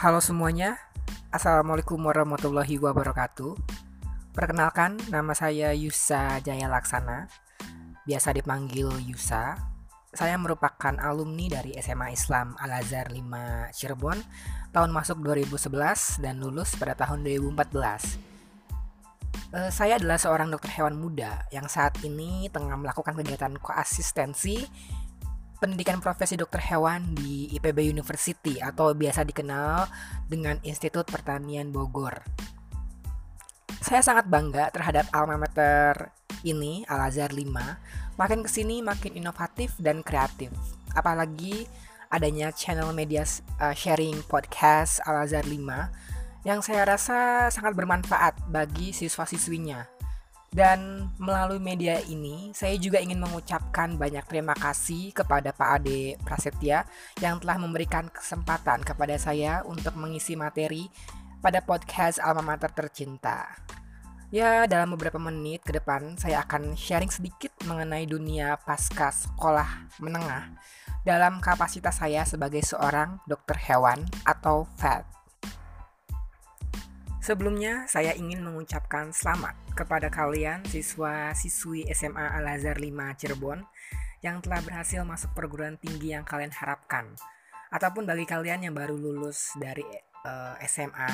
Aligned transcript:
Halo 0.00 0.16
semuanya, 0.24 0.80
Assalamualaikum 1.28 2.00
warahmatullahi 2.00 2.80
wabarakatuh. 2.80 3.52
Perkenalkan, 4.32 4.96
nama 5.12 5.36
saya 5.36 5.76
Yusa 5.76 6.40
Jaya 6.40 6.72
Laksana 6.72 7.28
Biasa 8.08 8.32
dipanggil 8.32 8.88
Yusa. 9.04 9.60
Saya 10.16 10.40
merupakan 10.40 10.96
alumni 11.04 11.60
dari 11.60 11.76
SMA 11.76 12.16
Islam 12.16 12.56
Al-Azhar 12.56 13.12
5 13.12 13.76
Cirebon 13.76 14.16
Tahun 14.72 14.88
masuk 14.88 15.20
2011 15.20 15.68
dan 16.24 16.40
lulus 16.40 16.80
pada 16.80 16.96
tahun 16.96 17.20
2014 17.20 18.32
Uh, 19.50 19.66
saya 19.66 19.98
adalah 19.98 20.14
seorang 20.14 20.46
dokter 20.46 20.70
hewan 20.78 20.94
muda 20.94 21.42
yang 21.50 21.66
saat 21.66 21.98
ini 22.06 22.46
tengah 22.54 22.78
melakukan 22.78 23.18
kegiatan 23.18 23.58
koasistensi 23.58 24.62
pendidikan 25.60 26.00
profesi 26.00 26.40
dokter 26.40 26.58
hewan 26.72 27.12
di 27.12 27.52
IPB 27.52 27.92
University 27.92 28.58
atau 28.58 28.96
biasa 28.96 29.28
dikenal 29.28 29.84
dengan 30.26 30.56
Institut 30.64 31.04
Pertanian 31.04 31.68
Bogor. 31.68 32.24
Saya 33.84 34.00
sangat 34.00 34.26
bangga 34.26 34.72
terhadap 34.72 35.12
alma 35.12 35.36
mater 35.36 36.10
ini, 36.42 36.88
Al-Azhar 36.88 37.36
5. 37.36 38.16
Makin 38.16 38.40
ke 38.40 38.50
sini 38.50 38.80
makin 38.80 39.20
inovatif 39.20 39.76
dan 39.76 40.00
kreatif. 40.00 40.48
Apalagi 40.96 41.68
adanya 42.08 42.50
channel 42.50 42.90
media 42.96 43.22
uh, 43.60 43.76
sharing 43.76 44.24
podcast 44.26 44.98
Al-Azhar 45.04 45.44
5 45.44 46.48
yang 46.48 46.64
saya 46.64 46.88
rasa 46.88 47.52
sangat 47.52 47.76
bermanfaat 47.76 48.48
bagi 48.48 48.96
siswa-siswinya 48.96 49.99
dan 50.50 51.06
melalui 51.22 51.62
media 51.62 52.02
ini, 52.10 52.50
saya 52.50 52.74
juga 52.74 52.98
ingin 52.98 53.22
mengucapkan 53.22 53.94
banyak 53.94 54.26
terima 54.26 54.50
kasih 54.58 55.14
kepada 55.14 55.54
Pak 55.54 55.70
Ade 55.78 56.18
Prasetya 56.26 56.82
yang 57.22 57.38
telah 57.38 57.54
memberikan 57.54 58.10
kesempatan 58.10 58.82
kepada 58.82 59.14
saya 59.14 59.62
untuk 59.62 59.94
mengisi 59.94 60.34
materi 60.34 60.90
pada 61.38 61.62
podcast 61.62 62.18
Alma 62.18 62.42
Mater 62.42 62.74
tercinta. 62.74 63.46
Ya, 64.34 64.66
dalam 64.66 64.94
beberapa 64.94 65.18
menit 65.22 65.62
ke 65.62 65.74
depan 65.74 66.18
saya 66.18 66.42
akan 66.42 66.74
sharing 66.74 67.10
sedikit 67.10 67.50
mengenai 67.66 68.06
dunia 68.06 68.58
pasca 68.62 69.10
sekolah 69.10 69.90
menengah 70.02 70.54
dalam 71.06 71.38
kapasitas 71.38 71.98
saya 71.98 72.26
sebagai 72.26 72.62
seorang 72.62 73.22
dokter 73.26 73.58
hewan 73.70 74.02
atau 74.26 74.66
vet. 74.78 75.19
Sebelumnya, 77.20 77.84
saya 77.84 78.16
ingin 78.16 78.40
mengucapkan 78.40 79.12
selamat 79.12 79.52
kepada 79.76 80.08
kalian 80.08 80.64
siswa-siswi 80.64 81.84
SMA 81.92 82.16
Al-Azhar 82.16 82.80
5 82.80 82.88
Cirebon 83.20 83.60
yang 84.24 84.40
telah 84.40 84.64
berhasil 84.64 85.04
masuk 85.04 85.36
perguruan 85.36 85.76
tinggi 85.76 86.16
yang 86.16 86.24
kalian 86.24 86.48
harapkan. 86.48 87.12
Ataupun 87.68 88.08
bagi 88.08 88.24
kalian 88.24 88.64
yang 88.64 88.72
baru 88.72 88.96
lulus 88.96 89.52
dari 89.60 89.84
uh, 90.24 90.56
eh, 90.56 90.64
SMA, 90.64 91.12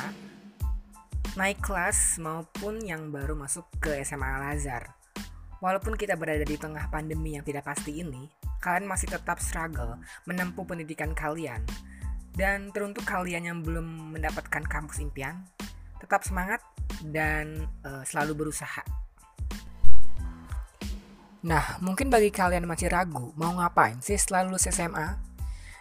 naik 1.35 1.59
kelas 1.59 2.23
maupun 2.23 2.87
yang 2.87 3.11
baru 3.11 3.35
masuk 3.35 3.67
ke 3.83 3.99
SMA 4.07 4.31
Al-Azhar. 4.31 4.95
Walaupun 5.59 5.99
kita 5.99 6.15
berada 6.15 6.47
di 6.47 6.55
tengah 6.55 6.87
pandemi 6.87 7.35
yang 7.35 7.43
tidak 7.43 7.67
pasti 7.67 7.99
ini, 7.99 8.31
kalian 8.63 8.87
masih 8.87 9.11
tetap 9.11 9.43
struggle 9.43 9.99
menempuh 10.23 10.63
pendidikan 10.63 11.19
kalian. 11.19 11.67
Dan 12.31 12.71
teruntuk 12.71 13.03
kalian 13.03 13.49
yang 13.49 13.59
belum 13.67 14.15
mendapatkan 14.15 14.63
kampus 14.69 15.01
impian, 15.01 15.49
tetap 16.01 16.23
semangat 16.25 16.61
dan 17.05 17.69
uh, 17.85 18.03
selalu 18.07 18.47
berusaha. 18.47 18.83
Nah, 21.47 21.79
mungkin 21.79 22.11
bagi 22.11 22.35
kalian 22.35 22.67
masih 22.67 22.91
ragu 22.91 23.31
mau 23.39 23.55
ngapain 23.55 24.03
sih 24.03 24.19
setelah 24.19 24.51
lulus 24.51 24.67
SMA? 24.67 25.15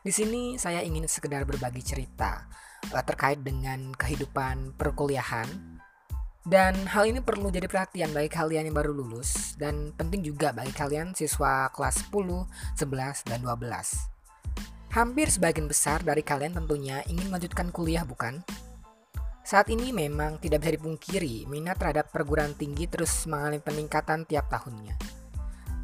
Di 0.05 0.13
sini 0.13 0.61
saya 0.61 0.85
ingin 0.85 1.09
sekedar 1.09 1.41
berbagi 1.49 1.81
cerita 1.81 2.45
uh, 2.93 3.03
terkait 3.03 3.41
dengan 3.41 3.89
kehidupan 3.97 4.77
perkuliahan 4.77 5.75
dan 6.45 6.77
hal 6.85 7.09
ini 7.09 7.25
perlu 7.25 7.49
jadi 7.49 7.65
perhatian 7.65 8.13
bagi 8.13 8.29
kalian 8.29 8.69
yang 8.69 8.77
baru 8.77 8.93
lulus 8.93 9.57
dan 9.57 9.89
penting 9.97 10.21
juga 10.21 10.53
bagi 10.53 10.69
kalian 10.77 11.17
siswa 11.17 11.73
kelas 11.73 12.05
10, 12.13 12.45
11, 12.77 13.25
dan 13.25 13.41
12. 13.41 14.93
Hampir 14.93 15.27
sebagian 15.33 15.65
besar 15.65 16.05
dari 16.05 16.21
kalian 16.21 16.53
tentunya 16.53 17.01
ingin 17.09 17.33
melanjutkan 17.33 17.73
kuliah 17.73 18.05
bukan? 18.05 18.45
Saat 19.45 19.69
ini 19.69 19.93
memang 19.93 20.41
tidak 20.41 20.65
bisa 20.65 20.73
dipungkiri, 20.73 21.45
minat 21.45 21.77
terhadap 21.77 22.09
perguruan 22.09 22.57
tinggi 22.57 22.89
terus 22.89 23.29
mengalami 23.29 23.61
peningkatan 23.61 24.25
tiap 24.25 24.49
tahunnya. 24.49 24.97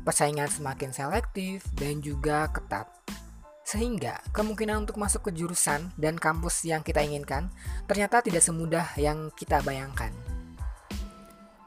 Persaingan 0.01 0.49
semakin 0.49 0.89
selektif 0.89 1.61
dan 1.77 2.01
juga 2.01 2.49
ketat. 2.49 2.89
Sehingga 3.61 4.17
kemungkinan 4.33 4.89
untuk 4.89 4.97
masuk 4.97 5.29
ke 5.29 5.37
jurusan 5.37 5.93
dan 5.93 6.17
kampus 6.17 6.65
yang 6.65 6.81
kita 6.81 7.05
inginkan 7.05 7.53
ternyata 7.85 8.25
tidak 8.25 8.41
semudah 8.41 8.97
yang 8.97 9.29
kita 9.37 9.61
bayangkan. 9.61 10.09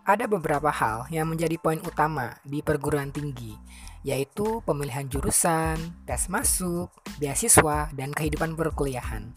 Ada 0.03 0.27
beberapa 0.27 0.75
hal 0.75 1.07
yang 1.15 1.31
menjadi 1.31 1.55
poin 1.63 1.79
utama 1.79 2.35
di 2.43 2.59
perguruan 2.59 3.15
tinggi, 3.15 3.55
yaitu 4.03 4.67
pemilihan 4.67 5.07
jurusan, 5.07 5.79
tes 6.11 6.27
masuk, 6.27 6.91
beasiswa, 7.23 7.87
dan 7.95 8.11
kehidupan 8.11 8.59
perkuliahan. 8.59 9.31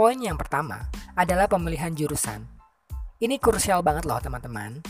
Poin 0.00 0.16
yang 0.16 0.40
pertama 0.40 0.88
adalah 1.20 1.44
pemilihan 1.44 1.92
jurusan. 1.92 2.48
Ini 3.20 3.36
krusial 3.36 3.84
banget 3.84 4.08
loh 4.08 4.16
teman-teman. 4.24 4.80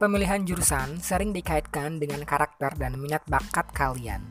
Pemilihan 0.00 0.40
jurusan 0.48 0.96
sering 1.04 1.36
dikaitkan 1.36 2.00
dengan 2.00 2.24
karakter 2.24 2.72
dan 2.80 2.96
minat 2.96 3.20
bakat 3.28 3.68
kalian. 3.76 4.24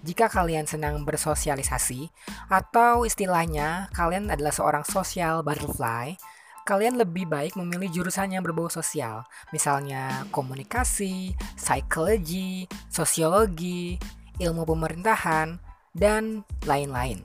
Jika 0.00 0.32
kalian 0.32 0.64
senang 0.64 1.04
bersosialisasi, 1.04 2.08
atau 2.48 3.04
istilahnya 3.04 3.92
kalian 3.92 4.32
adalah 4.32 4.56
seorang 4.56 4.80
social 4.88 5.44
butterfly, 5.44 6.16
kalian 6.64 6.96
lebih 6.96 7.28
baik 7.28 7.60
memilih 7.60 8.00
jurusan 8.00 8.32
yang 8.32 8.40
berbau 8.40 8.72
sosial, 8.72 9.28
misalnya 9.52 10.24
komunikasi, 10.32 11.36
psikologi, 11.60 12.64
sosiologi, 12.88 14.00
ilmu 14.40 14.64
pemerintahan, 14.64 15.60
dan 15.92 16.40
lain-lain. 16.64 17.20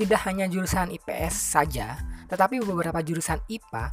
Tidak 0.00 0.20
hanya 0.24 0.48
jurusan 0.48 0.88
IPS 0.96 1.36
saja, 1.36 2.00
tetapi 2.28 2.60
beberapa 2.62 3.00
jurusan 3.02 3.40
IPA 3.48 3.88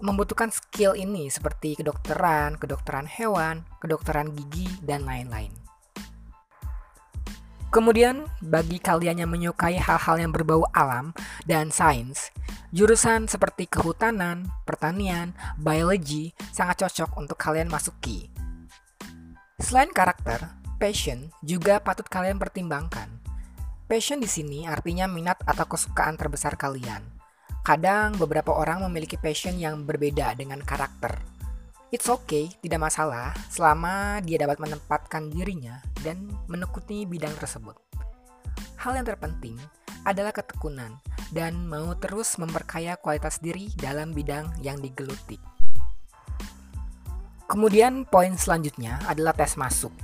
membutuhkan 0.00 0.48
skill 0.48 0.96
ini 0.96 1.28
seperti 1.28 1.76
kedokteran, 1.76 2.56
kedokteran 2.56 3.04
hewan, 3.04 3.64
kedokteran 3.80 4.32
gigi, 4.32 4.68
dan 4.84 5.04
lain-lain. 5.04 5.52
Kemudian, 7.70 8.26
bagi 8.42 8.82
kalian 8.82 9.22
yang 9.22 9.30
menyukai 9.30 9.78
hal-hal 9.78 10.18
yang 10.18 10.34
berbau 10.34 10.66
alam 10.74 11.14
dan 11.46 11.70
sains, 11.70 12.34
jurusan 12.74 13.30
seperti 13.30 13.70
kehutanan, 13.70 14.50
pertanian, 14.66 15.30
biologi 15.54 16.34
sangat 16.50 16.82
cocok 16.82 17.14
untuk 17.14 17.38
kalian 17.38 17.70
masuki. 17.70 18.26
Selain 19.62 19.92
karakter, 19.94 20.50
passion 20.82 21.30
juga 21.46 21.78
patut 21.78 22.10
kalian 22.10 22.42
pertimbangkan. 22.42 23.06
Passion 23.86 24.18
di 24.18 24.26
sini 24.26 24.66
artinya 24.66 25.06
minat 25.06 25.38
atau 25.46 25.70
kesukaan 25.70 26.18
terbesar 26.18 26.58
kalian. 26.58 27.19
Kadang 27.70 28.18
beberapa 28.18 28.50
orang 28.50 28.82
memiliki 28.90 29.14
passion 29.14 29.54
yang 29.54 29.86
berbeda 29.86 30.34
dengan 30.34 30.58
karakter. 30.58 31.22
It's 31.94 32.10
okay, 32.10 32.50
tidak 32.58 32.90
masalah, 32.90 33.30
selama 33.46 34.18
dia 34.26 34.42
dapat 34.42 34.58
menempatkan 34.58 35.30
dirinya 35.30 35.78
dan 36.02 36.34
menekuni 36.50 37.06
bidang 37.06 37.30
tersebut. 37.38 37.78
Hal 38.74 38.98
yang 38.98 39.06
terpenting 39.06 39.54
adalah 40.02 40.34
ketekunan 40.34 40.98
dan 41.30 41.62
mau 41.70 41.94
terus 41.94 42.42
memperkaya 42.42 42.98
kualitas 42.98 43.38
diri 43.38 43.70
dalam 43.78 44.10
bidang 44.10 44.50
yang 44.66 44.82
digeluti. 44.82 45.38
Kemudian 47.46 48.02
poin 48.02 48.34
selanjutnya 48.34 48.98
adalah 49.06 49.30
tes 49.30 49.54
masuk. 49.54 49.94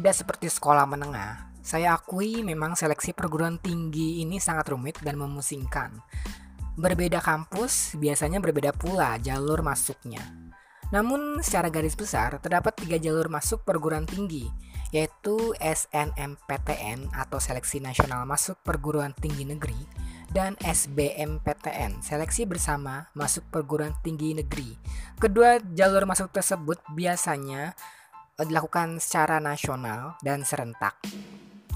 Tidak 0.00 0.16
seperti 0.16 0.48
sekolah 0.48 0.88
menengah, 0.88 1.52
saya 1.60 1.92
akui 1.92 2.40
memang 2.40 2.72
seleksi 2.72 3.12
perguruan 3.12 3.60
tinggi 3.60 4.24
ini 4.24 4.40
sangat 4.40 4.72
rumit 4.72 4.96
dan 5.04 5.20
memusingkan. 5.20 5.92
Berbeda 6.72 7.20
kampus, 7.20 7.92
biasanya 8.00 8.40
berbeda 8.40 8.72
pula 8.72 9.20
jalur 9.20 9.60
masuknya. 9.60 10.24
Namun 10.92 11.40
secara 11.40 11.72
garis 11.72 11.96
besar 11.96 12.36
terdapat 12.40 12.76
tiga 12.76 13.00
jalur 13.00 13.32
masuk 13.32 13.64
perguruan 13.64 14.04
tinggi, 14.04 14.48
yaitu 14.92 15.56
SNMPTN 15.56 17.12
atau 17.16 17.40
Seleksi 17.40 17.80
Nasional 17.80 18.28
Masuk 18.28 18.60
Perguruan 18.60 19.16
Tinggi 19.16 19.48
Negeri 19.48 19.76
dan 20.32 20.52
SBMPTN, 20.60 22.04
Seleksi 22.04 22.44
Bersama 22.44 23.08
Masuk 23.16 23.44
Perguruan 23.48 23.96
Tinggi 24.04 24.36
Negeri. 24.36 24.76
Kedua 25.16 25.60
jalur 25.72 26.04
masuk 26.04 26.28
tersebut 26.28 26.76
biasanya 26.92 27.72
eh, 28.36 28.44
dilakukan 28.44 29.00
secara 29.00 29.40
nasional 29.40 30.20
dan 30.20 30.44
serentak. 30.44 31.00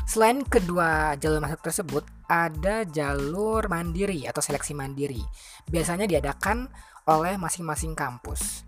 Selain 0.06 0.38
kedua 0.46 1.18
jalur 1.18 1.42
masuk 1.42 1.66
tersebut, 1.66 2.06
ada 2.30 2.86
jalur 2.86 3.66
mandiri 3.66 4.22
atau 4.30 4.38
seleksi 4.38 4.70
mandiri. 4.70 5.18
Biasanya 5.66 6.06
diadakan 6.06 6.70
oleh 7.10 7.34
masing-masing 7.34 7.98
kampus. 7.98 8.62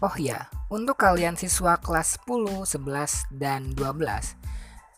Oh 0.00 0.16
ya, 0.16 0.48
untuk 0.72 0.96
kalian 0.96 1.36
siswa 1.36 1.76
kelas 1.76 2.16
10, 2.24 2.64
11, 2.64 3.28
dan 3.36 3.76
12, 3.76 4.40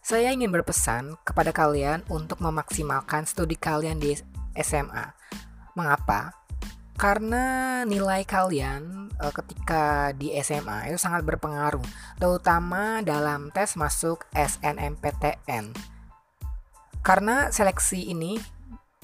Saya 0.02 0.34
ingin 0.34 0.50
berpesan 0.50 1.14
kepada 1.22 1.54
kalian 1.54 2.02
untuk 2.10 2.42
memaksimalkan 2.42 3.22
studi 3.22 3.54
kalian 3.54 4.02
di 4.02 4.18
SMA. 4.58 5.14
Mengapa? 5.78 6.41
Karena 7.02 7.82
nilai 7.82 8.22
kalian 8.22 9.10
e, 9.18 9.26
ketika 9.34 10.14
di 10.14 10.30
SMA 10.38 10.86
itu 10.86 11.02
sangat 11.02 11.26
berpengaruh, 11.26 11.82
terutama 12.14 13.02
dalam 13.02 13.50
tes 13.50 13.74
masuk 13.74 14.22
SNMPTN. 14.30 15.74
Karena 17.02 17.50
seleksi 17.50 18.06
ini 18.06 18.38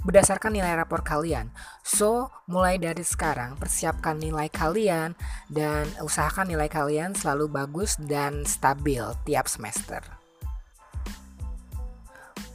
berdasarkan 0.06 0.54
nilai 0.54 0.78
rapor 0.78 1.02
kalian. 1.02 1.50
So, 1.82 2.30
mulai 2.46 2.78
dari 2.78 3.02
sekarang 3.02 3.58
persiapkan 3.58 4.22
nilai 4.22 4.46
kalian 4.46 5.18
dan 5.50 5.90
usahakan 5.98 6.54
nilai 6.54 6.70
kalian 6.70 7.18
selalu 7.18 7.50
bagus 7.50 7.98
dan 7.98 8.46
stabil 8.46 9.02
tiap 9.26 9.50
semester. 9.50 10.06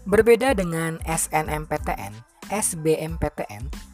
Berbeda 0.08 0.56
dengan 0.56 1.04
SNMPTN, 1.04 2.16
SBMPTN 2.48 3.93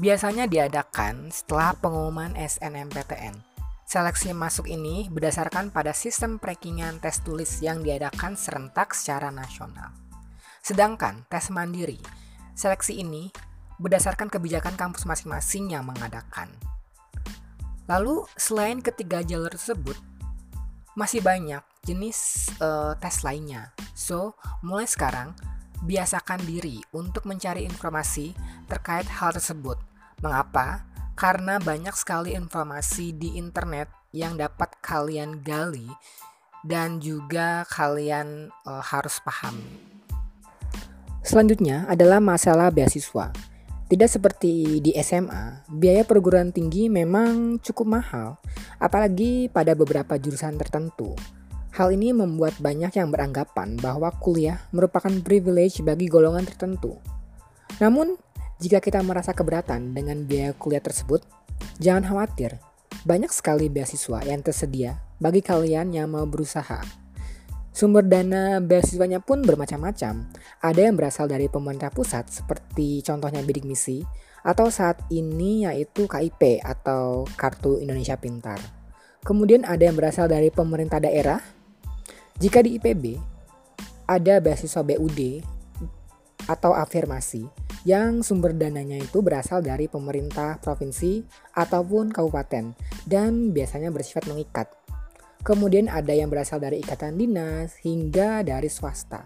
biasanya 0.00 0.48
diadakan 0.48 1.28
setelah 1.28 1.76
pengumuman 1.76 2.32
SNMPTN. 2.32 3.36
Seleksi 3.84 4.32
masuk 4.32 4.64
ini 4.64 5.12
berdasarkan 5.12 5.68
pada 5.68 5.92
sistem 5.92 6.40
prankingan 6.40 7.04
tes 7.04 7.20
tulis 7.20 7.60
yang 7.60 7.84
diadakan 7.84 8.32
serentak 8.32 8.96
secara 8.96 9.28
nasional. 9.28 9.92
Sedangkan 10.64 11.28
tes 11.28 11.52
mandiri 11.52 12.00
Seleksi 12.60 13.00
ini 13.00 13.32
berdasarkan 13.80 14.28
kebijakan 14.28 14.76
kampus 14.76 15.08
masing-masing 15.08 15.72
yang 15.72 15.88
mengadakan. 15.88 16.52
Lalu, 17.88 18.28
selain 18.36 18.84
ketiga 18.84 19.24
jalur 19.24 19.48
tersebut, 19.48 19.96
masih 20.92 21.24
banyak 21.24 21.64
jenis 21.88 22.52
uh, 22.60 22.92
tes 23.00 23.24
lainnya. 23.24 23.72
So, 23.96 24.36
mulai 24.60 24.84
sekarang, 24.84 25.32
biasakan 25.80 26.44
diri 26.44 26.84
untuk 26.92 27.24
mencari 27.24 27.64
informasi 27.64 28.36
terkait 28.68 29.08
hal 29.08 29.32
tersebut. 29.32 29.80
Mengapa? 30.20 30.84
Karena 31.16 31.56
banyak 31.60 31.92
sekali 31.96 32.32
informasi 32.36 33.12
di 33.16 33.36
internet 33.36 33.88
yang 34.12 34.36
dapat 34.36 34.72
kalian 34.80 35.40
gali 35.44 35.88
dan 36.64 37.00
juga 37.00 37.64
kalian 37.68 38.52
uh, 38.68 38.84
harus 38.84 39.20
pahami. 39.24 39.80
Selanjutnya 41.20 41.84
adalah 41.88 42.20
masalah 42.20 42.72
beasiswa. 42.72 43.32
Tidak 43.90 44.06
seperti 44.06 44.78
di 44.78 44.94
SMA, 45.02 45.66
biaya 45.66 46.06
perguruan 46.06 46.54
tinggi 46.54 46.86
memang 46.86 47.58
cukup 47.58 47.98
mahal, 47.98 48.38
apalagi 48.78 49.50
pada 49.50 49.74
beberapa 49.74 50.14
jurusan 50.14 50.54
tertentu. 50.54 51.18
Hal 51.74 51.90
ini 51.90 52.14
membuat 52.14 52.54
banyak 52.62 52.94
yang 52.94 53.10
beranggapan 53.10 53.74
bahwa 53.82 54.14
kuliah 54.22 54.62
merupakan 54.70 55.10
privilege 55.22 55.82
bagi 55.82 56.06
golongan 56.06 56.46
tertentu. 56.46 57.02
Namun, 57.82 58.14
jika 58.60 58.78
kita 58.78 59.00
merasa 59.00 59.32
keberatan 59.32 59.96
dengan 59.96 60.22
biaya 60.28 60.52
kuliah 60.52 60.84
tersebut, 60.84 61.24
jangan 61.80 62.04
khawatir. 62.04 62.60
Banyak 63.08 63.32
sekali 63.32 63.72
beasiswa 63.72 64.20
yang 64.28 64.44
tersedia 64.44 65.00
bagi 65.16 65.40
kalian 65.40 65.96
yang 65.96 66.12
mau 66.12 66.28
berusaha 66.28 66.84
Sumber 67.70 68.02
dana 68.02 68.58
beasiswanya 68.58 69.22
pun 69.22 69.46
bermacam-macam. 69.46 70.26
Ada 70.58 70.80
yang 70.90 70.98
berasal 70.98 71.30
dari 71.30 71.46
pemerintah 71.46 71.94
pusat 71.94 72.26
seperti 72.26 72.98
contohnya 73.06 73.46
bidik 73.46 73.62
misi 73.62 74.02
atau 74.42 74.68
saat 74.74 74.98
ini 75.08 75.62
yaitu 75.64 76.10
KIP 76.10 76.66
atau 76.66 77.22
Kartu 77.38 77.78
Indonesia 77.78 78.18
Pintar. 78.18 78.58
Kemudian 79.22 79.62
ada 79.62 79.86
yang 79.86 79.94
berasal 79.94 80.26
dari 80.26 80.50
pemerintah 80.50 80.98
daerah. 80.98 81.38
Jika 82.42 82.64
di 82.66 82.80
IPB 82.80 83.20
ada 84.10 84.42
beasiswa 84.42 84.82
BUD 84.82 85.44
atau 86.50 86.74
afirmasi 86.74 87.46
yang 87.88 88.20
sumber 88.20 88.52
dananya 88.52 89.00
itu 89.00 89.24
berasal 89.24 89.64
dari 89.64 89.88
pemerintah 89.88 90.60
provinsi 90.60 91.24
ataupun 91.56 92.12
kabupaten 92.12 92.76
dan 93.08 93.52
biasanya 93.56 93.88
bersifat 93.88 94.28
mengikat. 94.28 94.68
Kemudian 95.40 95.88
ada 95.88 96.12
yang 96.12 96.28
berasal 96.28 96.60
dari 96.60 96.84
ikatan 96.84 97.16
dinas 97.16 97.80
hingga 97.80 98.44
dari 98.44 98.68
swasta. 98.68 99.24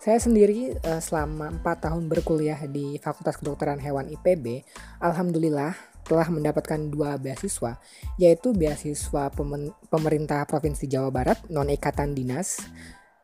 Saya 0.00 0.16
sendiri 0.16 0.78
uh, 0.80 1.02
selama 1.02 1.60
4 1.60 1.84
tahun 1.90 2.08
berkuliah 2.08 2.56
di 2.70 2.96
Fakultas 3.02 3.36
Kedokteran 3.36 3.82
Hewan 3.82 4.08
IPB, 4.08 4.64
alhamdulillah 5.02 5.76
telah 6.08 6.26
mendapatkan 6.32 6.80
dua 6.88 7.20
beasiswa, 7.20 7.76
yaitu 8.16 8.56
beasiswa 8.56 9.28
pemerintah 9.92 10.48
Provinsi 10.48 10.88
Jawa 10.88 11.12
Barat 11.12 11.38
non 11.52 11.68
ikatan 11.68 12.16
dinas 12.16 12.64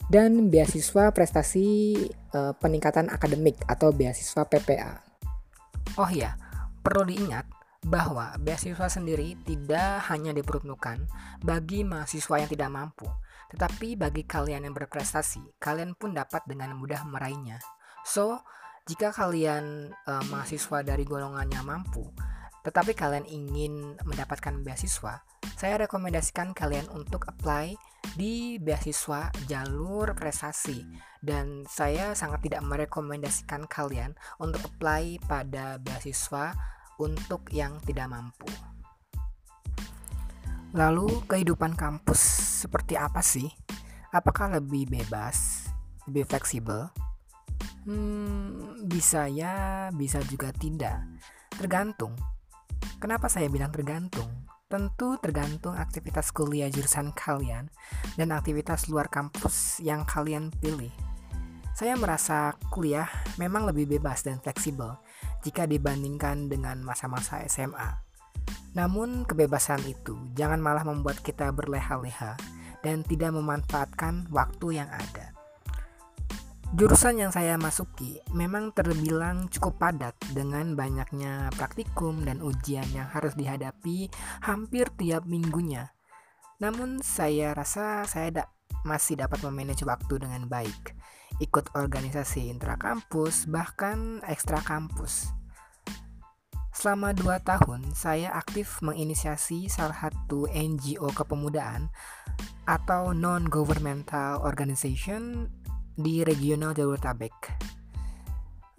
dan 0.07 0.49
beasiswa 0.53 1.11
prestasi 1.11 1.95
uh, 2.35 2.55
peningkatan 2.59 3.11
akademik 3.11 3.59
atau 3.67 3.91
beasiswa 3.91 4.47
PPA. 4.47 5.03
Oh 5.99 6.11
ya, 6.11 6.39
perlu 6.83 7.11
diingat 7.11 7.47
bahwa 7.87 8.35
beasiswa 8.43 8.91
sendiri 8.91 9.39
tidak 9.47 10.03
hanya 10.11 10.35
diperuntukkan 10.35 11.07
bagi 11.47 11.87
mahasiswa 11.87 12.43
yang 12.43 12.51
tidak 12.51 12.71
mampu, 12.75 13.07
tetapi 13.55 13.95
bagi 13.95 14.27
kalian 14.27 14.67
yang 14.67 14.75
berprestasi, 14.75 15.59
kalian 15.63 15.95
pun 15.95 16.11
dapat 16.11 16.43
dengan 16.51 16.75
mudah 16.75 17.07
meraihnya. 17.07 17.63
So, 18.03 18.43
jika 18.91 19.15
kalian 19.15 19.95
e, 19.95 20.13
mahasiswa 20.31 20.83
dari 20.83 21.07
golongan 21.07 21.47
yang 21.47 21.67
mampu, 21.67 22.11
tetapi 22.67 22.99
kalian 22.99 23.23
ingin 23.31 23.95
mendapatkan 24.03 24.59
beasiswa, 24.67 25.23
saya 25.55 25.75
rekomendasikan 25.79 26.51
kalian 26.51 26.91
untuk 26.91 27.23
apply 27.31 27.79
di 28.19 28.59
beasiswa 28.59 29.31
jalur 29.47 30.19
prestasi 30.19 30.83
dan 31.23 31.63
saya 31.71 32.19
sangat 32.19 32.51
tidak 32.51 32.67
merekomendasikan 32.67 33.71
kalian 33.71 34.19
untuk 34.43 34.67
apply 34.67 35.23
pada 35.31 35.79
beasiswa 35.79 36.59
untuk 36.99 37.47
yang 37.55 37.79
tidak 37.87 38.11
mampu. 38.11 38.51
Lalu, 40.75 41.23
kehidupan 41.31 41.79
kampus 41.79 42.19
seperti 42.67 42.99
apa 42.99 43.23
sih? 43.23 43.47
Apakah 44.11 44.59
lebih 44.59 44.91
bebas, 44.91 45.71
lebih 46.11 46.27
fleksibel? 46.27 46.91
Hmm, 47.87 48.83
bisa 48.91 49.31
ya, 49.31 49.89
bisa 49.95 50.19
juga 50.27 50.51
tidak. 50.51 51.01
Tergantung. 51.55 52.36
Kenapa 52.97 53.29
saya 53.29 53.53
bilang 53.53 53.69
tergantung? 53.69 54.49
Tentu 54.67 55.21
tergantung 55.21 55.77
aktivitas 55.77 56.33
kuliah 56.33 56.73
jurusan 56.73 57.13
kalian 57.13 57.69
dan 58.17 58.29
aktivitas 58.33 58.89
luar 58.89 59.13
kampus 59.13 59.79
yang 59.85 60.09
kalian 60.09 60.49
pilih. 60.59 60.91
Saya 61.77 61.93
merasa 61.93 62.57
kuliah 62.73 63.05
memang 63.37 63.69
lebih 63.69 63.85
bebas 63.85 64.25
dan 64.25 64.41
fleksibel 64.41 64.97
jika 65.45 65.69
dibandingkan 65.69 66.49
dengan 66.49 66.81
masa-masa 66.81 67.45
SMA. 67.45 68.01
Namun, 68.73 69.29
kebebasan 69.29 69.85
itu 69.85 70.17
jangan 70.33 70.59
malah 70.65 70.89
membuat 70.89 71.21
kita 71.21 71.53
berleha-leha 71.53 72.41
dan 72.81 73.05
tidak 73.05 73.37
memanfaatkan 73.37 74.25
waktu 74.33 74.81
yang 74.81 74.89
ada. 74.89 75.36
Jurusan 76.75 77.23
yang 77.23 77.31
saya 77.31 77.55
masuki 77.55 78.19
memang 78.35 78.75
terbilang 78.75 79.47
cukup 79.47 79.79
padat 79.79 80.19
dengan 80.35 80.75
banyaknya 80.75 81.55
praktikum 81.55 82.27
dan 82.27 82.43
ujian 82.43 82.87
yang 82.91 83.07
harus 83.07 83.39
dihadapi 83.39 84.11
hampir 84.43 84.91
tiap 84.99 85.23
minggunya. 85.31 85.95
Namun 86.59 87.05
saya 87.07 87.55
rasa 87.55 88.03
saya 88.11 88.29
da 88.35 88.45
masih 88.83 89.15
dapat 89.15 89.39
memanage 89.47 89.87
waktu 89.87 90.19
dengan 90.19 90.51
baik 90.51 90.97
ikut 91.41 91.77
organisasi 91.77 92.49
intrakampus, 92.49 93.45
bahkan 93.49 94.25
ekstra 94.25 94.65
kampus. 94.65 95.29
Selama 96.77 97.17
dua 97.17 97.41
tahun, 97.41 97.97
saya 97.97 98.37
aktif 98.37 98.85
menginisiasi 98.85 99.73
salah 99.73 99.97
satu 99.97 100.45
NGO 100.53 101.09
kepemudaan 101.09 101.89
atau 102.69 103.17
non-governmental 103.17 104.45
organization 104.45 105.49
di 105.97 106.23
regional 106.23 106.77
Jabodetabek. 106.77 107.57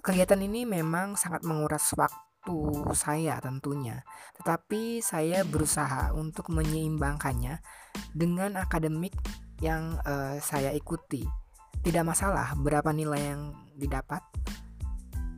Kegiatan 0.05 0.39
ini 0.39 0.63
memang 0.63 1.19
sangat 1.19 1.43
menguras 1.43 1.91
waktu 1.97 2.57
saya 2.95 3.41
tentunya, 3.43 4.05
tetapi 4.39 5.03
saya 5.03 5.43
berusaha 5.43 6.15
untuk 6.15 6.47
menyeimbangkannya 6.53 7.59
dengan 8.15 8.55
akademik 8.61 9.17
yang 9.59 9.97
uh, 10.05 10.37
saya 10.39 10.71
ikuti 10.71 11.27
tidak 11.87 12.03
masalah 12.03 12.51
berapa 12.59 12.89
nilai 12.91 13.33
yang 13.33 13.55
didapat. 13.79 14.19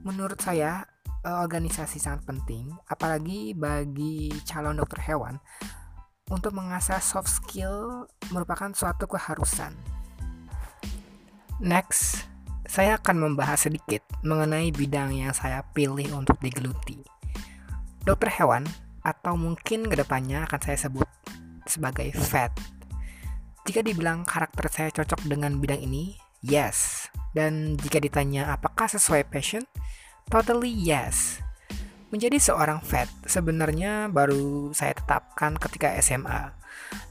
Menurut 0.01 0.39
saya, 0.39 0.81
eh, 1.21 1.37
organisasi 1.37 1.99
sangat 1.99 2.23
penting, 2.25 2.71
apalagi 2.87 3.53
bagi 3.53 4.31
calon 4.47 4.79
dokter 4.79 5.03
hewan. 5.03 5.37
Untuk 6.29 6.53
mengasah 6.53 7.01
soft 7.01 7.29
skill 7.29 8.05
merupakan 8.29 8.69
suatu 8.73 9.09
keharusan. 9.09 9.98
Next, 11.59 12.27
saya 12.63 12.95
akan 12.95 13.31
membahas 13.31 13.67
sedikit 13.67 14.03
mengenai 14.23 14.71
bidang 14.71 15.11
yang 15.15 15.35
saya 15.35 15.63
pilih 15.75 16.07
untuk 16.15 16.39
digeluti. 16.39 17.03
Dokter 18.07 18.31
hewan, 18.31 18.63
atau 19.03 19.35
mungkin 19.35 19.87
ke 19.87 19.95
depannya 19.99 20.47
akan 20.47 20.59
saya 20.59 20.77
sebut 20.87 21.07
sebagai 21.67 22.11
vet. 22.31 22.51
Jika 23.67 23.83
dibilang 23.83 24.23
karakter 24.23 24.71
saya 24.71 24.89
cocok 24.91 25.27
dengan 25.27 25.59
bidang 25.59 25.83
ini, 25.83 26.15
Yes. 26.39 27.11
Dan 27.35 27.75
jika 27.75 27.99
ditanya 27.99 28.55
apakah 28.55 28.87
sesuai 28.87 29.27
passion? 29.27 29.67
Totally 30.31 30.71
yes. 30.71 31.43
Menjadi 32.09 32.41
seorang 32.41 32.81
vet 32.81 33.05
sebenarnya 33.29 34.09
baru 34.09 34.73
saya 34.73 34.97
tetapkan 34.97 35.53
ketika 35.61 35.93
SMA. 36.01 36.57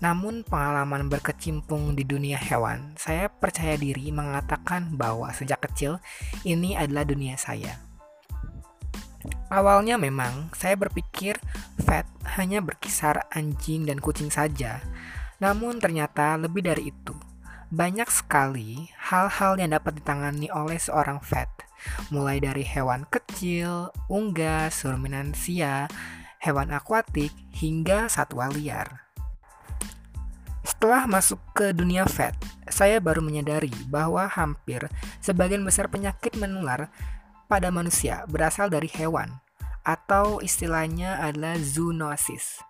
Namun 0.02 0.42
pengalaman 0.42 1.06
berkecimpung 1.06 1.94
di 1.94 2.02
dunia 2.02 2.34
hewan, 2.34 2.98
saya 2.98 3.30
percaya 3.30 3.78
diri 3.78 4.10
mengatakan 4.10 4.98
bahwa 4.98 5.30
sejak 5.30 5.62
kecil 5.70 6.02
ini 6.42 6.74
adalah 6.74 7.06
dunia 7.06 7.38
saya. 7.38 7.78
Awalnya 9.54 10.02
memang 10.02 10.50
saya 10.58 10.74
berpikir 10.74 11.38
vet 11.78 12.06
hanya 12.34 12.58
berkisar 12.58 13.30
anjing 13.30 13.86
dan 13.86 14.02
kucing 14.02 14.34
saja. 14.34 14.82
Namun 15.38 15.78
ternyata 15.78 16.34
lebih 16.34 16.66
dari 16.66 16.90
itu. 16.90 17.14
Banyak 17.70 18.10
sekali 18.10 18.90
hal-hal 18.98 19.60
yang 19.62 19.76
dapat 19.76 20.02
ditangani 20.02 20.50
oleh 20.50 20.80
seorang 20.80 21.22
vet, 21.22 21.67
mulai 22.08 22.38
dari 22.38 22.62
hewan 22.62 23.04
kecil, 23.10 23.92
unggas, 24.06 24.84
ruminansia, 24.86 25.90
hewan 26.38 26.70
akuatik, 26.70 27.34
hingga 27.54 28.06
satwa 28.06 28.48
liar. 28.50 29.08
Setelah 30.62 31.08
masuk 31.10 31.40
ke 31.56 31.72
dunia 31.74 32.06
vet, 32.06 32.36
saya 32.68 33.00
baru 33.00 33.24
menyadari 33.24 33.72
bahwa 33.88 34.28
hampir 34.28 34.86
sebagian 35.18 35.64
besar 35.64 35.90
penyakit 35.90 36.36
menular 36.38 36.92
pada 37.48 37.72
manusia 37.72 38.28
berasal 38.28 38.68
dari 38.68 38.86
hewan, 38.92 39.40
atau 39.82 40.38
istilahnya 40.44 41.18
adalah 41.18 41.56
zoonosis. 41.56 42.60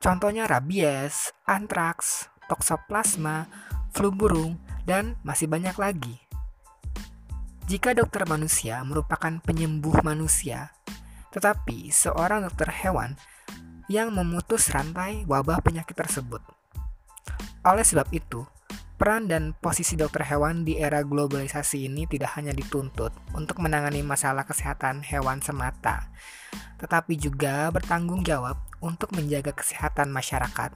Contohnya 0.00 0.48
rabies, 0.48 1.30
antraks, 1.44 2.32
toksoplasma, 2.48 3.46
flu 3.92 4.10
burung, 4.10 4.56
dan 4.88 5.14
masih 5.22 5.46
banyak 5.46 5.76
lagi. 5.76 6.25
Jika 7.66 7.98
dokter 7.98 8.22
manusia 8.30 8.78
merupakan 8.86 9.42
penyembuh 9.42 9.98
manusia, 10.06 10.70
tetapi 11.34 11.90
seorang 11.90 12.46
dokter 12.46 12.70
hewan 12.70 13.18
yang 13.90 14.14
memutus 14.14 14.70
rantai 14.70 15.26
wabah 15.26 15.58
penyakit 15.66 15.98
tersebut. 15.98 16.38
Oleh 17.66 17.82
sebab 17.82 18.06
itu, 18.14 18.46
peran 18.94 19.26
dan 19.26 19.50
posisi 19.58 19.98
dokter 19.98 20.22
hewan 20.22 20.62
di 20.62 20.78
era 20.78 21.02
globalisasi 21.02 21.90
ini 21.90 22.06
tidak 22.06 22.38
hanya 22.38 22.54
dituntut 22.54 23.10
untuk 23.34 23.58
menangani 23.58 23.98
masalah 23.98 24.46
kesehatan 24.46 25.02
hewan 25.02 25.42
semata, 25.42 26.06
tetapi 26.78 27.18
juga 27.18 27.66
bertanggung 27.74 28.22
jawab 28.22 28.62
untuk 28.78 29.10
menjaga 29.10 29.50
kesehatan 29.50 30.14
masyarakat 30.14 30.70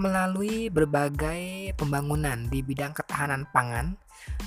melalui 0.00 0.72
berbagai 0.72 1.76
pembangunan 1.76 2.48
di 2.48 2.64
bidang 2.64 2.96
ketahanan 2.96 3.44
pangan, 3.52 4.00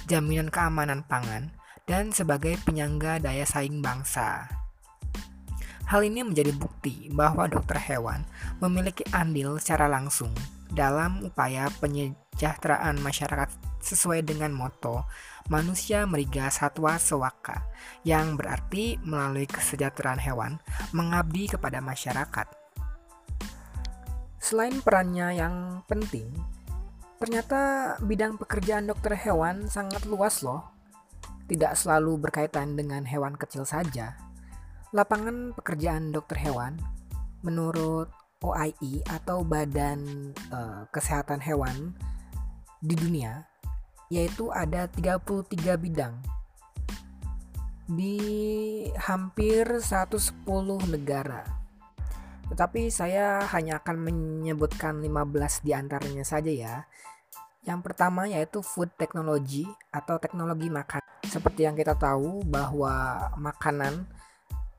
jaminan 0.10 0.50
keamanan 0.50 1.06
pangan, 1.06 1.54
dan 1.86 2.16
sebagai 2.16 2.56
penyangga 2.63 3.20
daya 3.20 3.44
saing 3.44 3.84
bangsa. 3.84 4.48
Hal 5.84 6.02
ini 6.08 6.24
menjadi 6.24 6.56
bukti 6.56 7.12
bahwa 7.12 7.46
dokter 7.46 7.75
hewan 7.78 8.24
memiliki 8.63 9.04
andil 9.12 9.60
secara 9.60 9.92
langsung 9.92 10.32
dalam 10.74 11.22
upaya 11.22 11.70
penyejahteraan 11.84 12.98
masyarakat 13.04 13.52
sesuai 13.84 14.24
dengan 14.25 14.56
moto 14.56 15.06
manusia 15.52 16.08
meriga 16.08 16.48
satwa 16.48 16.96
sewaka 16.96 17.68
yang 18.08 18.40
berarti 18.40 18.98
melalui 19.04 19.44
kesejahteraan 19.46 20.24
hewan 20.24 20.58
mengabdi 20.96 21.52
kepada 21.52 21.84
masyarakat. 21.84 22.48
Selain 24.40 24.75
perannya 24.82 25.36
yang 25.36 25.86
penting, 25.88 26.32
ternyata 27.20 27.96
bidang 28.04 28.40
pekerjaan 28.40 28.88
dokter 28.88 29.16
hewan 29.16 29.68
sangat 29.68 30.04
luas 30.08 30.42
loh. 30.42 30.73
Tidak 31.50 31.74
selalu 31.76 32.30
berkaitan 32.30 32.80
dengan 32.80 33.04
hewan 33.04 33.36
kecil 33.36 33.68
saja. 33.68 34.16
Lapangan 34.94 35.58
pekerjaan 35.58 36.14
dokter 36.14 36.40
hewan 36.40 36.78
menurut 37.44 38.08
OIE 38.44 39.04
atau 39.08 39.42
Badan 39.48 40.32
uh, 40.52 40.84
Kesehatan 40.92 41.40
Hewan 41.40 41.96
di 42.84 42.96
dunia 43.00 43.48
yaitu 44.12 44.52
ada 44.52 44.86
33 44.92 45.80
bidang 45.80 46.14
di 47.88 48.16
hampir 48.96 49.68
110 49.84 50.48
negara. 50.88 51.44
Tetapi 52.48 52.88
saya 52.88 53.44
hanya 53.52 53.84
akan 53.84 53.98
menyebutkan 54.08 55.04
15 55.04 55.66
di 55.68 55.72
antaranya 55.76 56.24
saja 56.24 56.52
ya. 56.52 56.76
Yang 57.64 57.80
pertama 57.84 58.28
yaitu 58.28 58.64
food 58.64 58.92
technology 58.96 59.68
atau 59.92 60.20
teknologi 60.20 60.72
makan. 60.72 61.03
Seperti 61.34 61.66
yang 61.66 61.74
kita 61.74 61.98
tahu 61.98 62.46
bahwa 62.46 63.25
makanan 63.42 64.06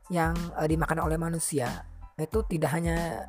yang 0.06 0.38
uh, 0.54 0.62
dimakan 0.70 1.02
oleh 1.02 1.18
manusia 1.18 1.82
itu 2.14 2.46
tidak 2.46 2.78
hanya 2.78 3.26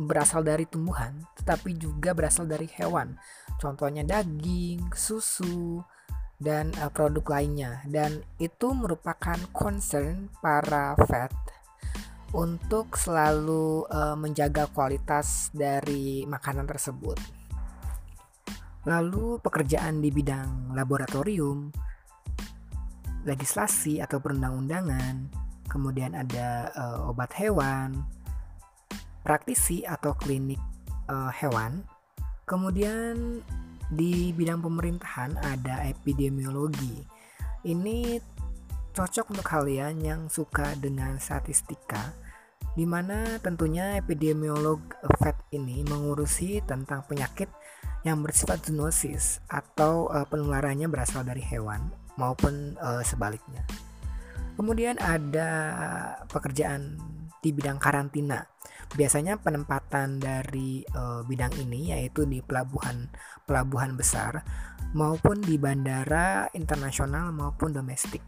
berasal 0.00 0.40
dari 0.40 0.64
tumbuhan, 0.64 1.12
tetapi 1.36 1.76
juga 1.76 2.16
berasal 2.16 2.48
dari 2.48 2.64
hewan. 2.80 3.20
Contohnya 3.60 4.00
daging, 4.00 4.88
susu, 4.96 5.84
dan 6.40 6.72
uh, 6.80 6.88
produk 6.88 7.36
lainnya. 7.36 7.84
Dan 7.84 8.24
itu 8.40 8.72
merupakan 8.72 9.36
concern 9.52 10.32
para 10.40 10.96
vet 11.04 11.34
untuk 12.32 12.96
selalu 12.96 13.84
uh, 13.92 14.16
menjaga 14.16 14.72
kualitas 14.72 15.52
dari 15.52 16.24
makanan 16.24 16.64
tersebut. 16.64 17.20
Lalu 18.88 19.36
pekerjaan 19.44 20.00
di 20.00 20.08
bidang 20.08 20.72
laboratorium, 20.72 21.68
legislasi 23.28 24.00
atau 24.00 24.16
perundang-undangan, 24.16 25.28
kemudian 25.68 26.16
ada 26.16 26.72
uh, 26.72 27.12
obat 27.12 27.36
hewan, 27.36 28.00
praktisi 29.20 29.84
atau 29.84 30.16
klinik 30.16 30.60
uh, 31.12 31.28
hewan, 31.28 31.84
kemudian 32.48 33.44
di 33.92 34.32
bidang 34.32 34.64
pemerintahan 34.64 35.36
ada 35.44 35.84
epidemiologi. 35.84 37.04
Ini 37.68 38.16
cocok 38.96 39.36
untuk 39.36 39.46
kalian 39.46 40.00
yang 40.00 40.20
suka 40.32 40.72
dengan 40.80 41.20
statistika 41.20 42.16
di 42.74 42.86
mana 42.86 43.42
tentunya 43.42 43.98
epidemiolog 43.98 44.78
vet 45.18 45.34
ini 45.50 45.82
mengurusi 45.82 46.62
tentang 46.62 47.02
penyakit 47.10 47.50
yang 48.06 48.22
bersifat 48.22 48.62
zoonosis 48.62 49.42
atau 49.50 50.06
uh, 50.14 50.22
penularannya 50.30 50.86
berasal 50.86 51.26
dari 51.26 51.42
hewan 51.42 51.90
maupun 52.18 52.74
uh, 52.82 53.00
sebaliknya. 53.06 53.62
Kemudian 54.58 54.98
ada 54.98 55.50
pekerjaan 56.26 56.98
di 57.38 57.54
bidang 57.54 57.78
karantina. 57.78 58.42
Biasanya 58.90 59.38
penempatan 59.38 60.18
dari 60.18 60.82
uh, 60.96 61.22
bidang 61.22 61.54
ini 61.62 61.94
yaitu 61.94 62.26
di 62.26 62.42
pelabuhan 62.42 63.06
pelabuhan 63.46 63.94
besar 63.94 64.42
maupun 64.96 65.38
di 65.38 65.60
bandara 65.60 66.50
internasional 66.56 67.30
maupun 67.30 67.70
domestik. 67.70 68.24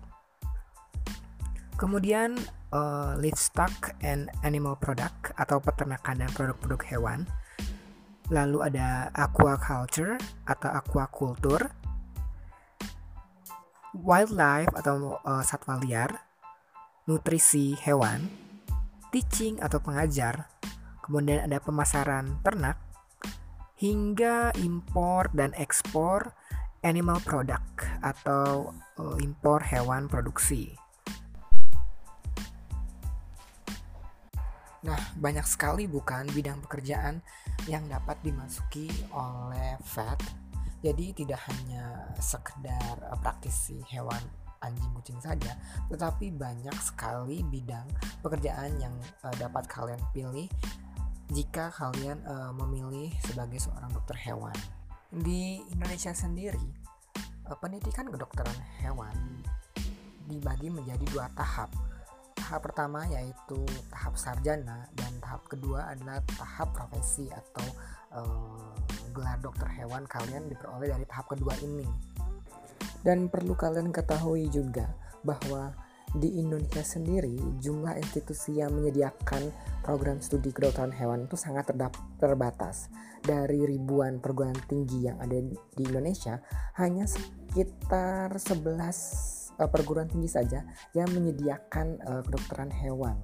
Kemudian 1.80 2.36
uh, 2.76 3.16
livestock 3.16 3.96
and 4.04 4.28
animal 4.44 4.76
product 4.76 5.32
atau 5.40 5.58
peternakan 5.58 6.24
dan 6.24 6.30
produk-produk 6.36 6.80
hewan. 6.92 7.20
Lalu 8.30 8.70
ada 8.70 9.10
aquaculture 9.16 10.20
atau 10.46 10.70
aquaculture. 10.70 11.72
Wildlife 13.90 14.70
atau 14.78 15.18
uh, 15.26 15.42
satwa 15.42 15.78
liar. 15.82 16.14
Nutrisi 17.10 17.74
hewan. 17.74 18.30
Teaching 19.10 19.58
atau 19.58 19.82
pengajar. 19.82 20.46
Kemudian 21.02 21.50
ada 21.50 21.58
pemasaran 21.58 22.38
ternak 22.46 22.78
hingga 23.80 24.52
impor 24.60 25.32
dan 25.32 25.56
ekspor 25.56 26.36
animal 26.84 27.18
product 27.24 27.82
atau 28.04 28.76
uh, 29.00 29.16
impor 29.18 29.64
hewan 29.64 30.06
produksi. 30.06 30.76
Nah, 34.80 35.00
banyak 35.18 35.44
sekali 35.44 35.84
bukan 35.84 36.30
bidang 36.32 36.62
pekerjaan 36.64 37.20
yang 37.68 37.84
dapat 37.90 38.16
dimasuki 38.24 38.88
oleh 39.12 39.76
vet. 39.82 40.49
Jadi 40.80 41.12
tidak 41.12 41.40
hanya 41.48 42.08
sekedar 42.16 42.96
uh, 43.08 43.18
praktisi 43.20 43.80
hewan 43.92 44.20
anjing 44.60 44.92
kucing 44.92 45.20
saja, 45.24 45.56
tetapi 45.88 46.36
banyak 46.36 46.76
sekali 46.84 47.40
bidang 47.48 47.88
pekerjaan 48.20 48.76
yang 48.76 48.92
uh, 49.24 49.32
dapat 49.40 49.64
kalian 49.68 50.00
pilih 50.12 50.48
jika 51.32 51.72
kalian 51.72 52.20
uh, 52.28 52.52
memilih 52.52 53.08
sebagai 53.24 53.60
seorang 53.60 53.88
dokter 53.92 54.16
hewan. 54.20 54.56
Di 55.10 55.64
Indonesia 55.72 56.12
sendiri, 56.12 56.66
uh, 57.48 57.56
pendidikan 57.56 58.08
kedokteran 58.08 58.56
hewan 58.84 59.16
dibagi 60.28 60.70
menjadi 60.70 61.02
dua 61.10 61.26
tahap 61.34 61.72
tahap 62.50 62.66
pertama 62.66 63.06
yaitu 63.06 63.62
tahap 63.94 64.18
sarjana 64.18 64.90
dan 64.98 65.12
tahap 65.22 65.46
kedua 65.46 65.86
adalah 65.86 66.18
tahap 66.34 66.74
profesi 66.74 67.30
atau 67.30 67.62
uh, 68.14 68.74
gelar 69.10 69.38
dokter 69.42 69.66
hewan 69.70 70.06
kalian 70.06 70.46
diperoleh 70.50 70.90
dari 70.90 71.06
tahap 71.06 71.30
kedua 71.30 71.54
ini. 71.62 71.86
Dan 73.00 73.32
perlu 73.32 73.56
kalian 73.56 73.90
ketahui 73.90 74.52
juga 74.52 74.92
bahwa 75.24 75.72
di 76.10 76.42
Indonesia 76.42 76.82
sendiri 76.82 77.38
jumlah 77.62 77.94
institusi 77.94 78.58
yang 78.58 78.74
menyediakan 78.74 79.54
program 79.86 80.18
studi 80.18 80.50
kedokteran 80.50 80.90
hewan 80.90 81.30
itu 81.30 81.38
sangat 81.38 81.70
terbatas. 82.18 82.90
Dari 83.20 83.68
ribuan 83.68 84.18
perguruan 84.18 84.56
tinggi 84.64 85.06
yang 85.06 85.20
ada 85.20 85.36
di 85.76 85.82
Indonesia, 85.84 86.40
hanya 86.80 87.04
sekitar 87.04 88.32
11 88.32 88.64
uh, 88.64 88.80
eh, 89.60 89.70
perguruan 89.70 90.08
tinggi 90.08 90.30
saja 90.32 90.64
yang 90.96 91.12
menyediakan 91.12 92.00
uh, 92.00 92.22
kedokteran 92.24 92.72
hewan. 92.72 93.20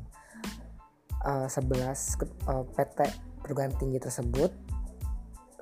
Uh, 1.26 1.49
11 1.49 1.75
uh, 2.47 2.62
PT 2.76 2.99
perguruan 3.43 3.73
tinggi 3.75 3.99
tersebut 3.99 4.52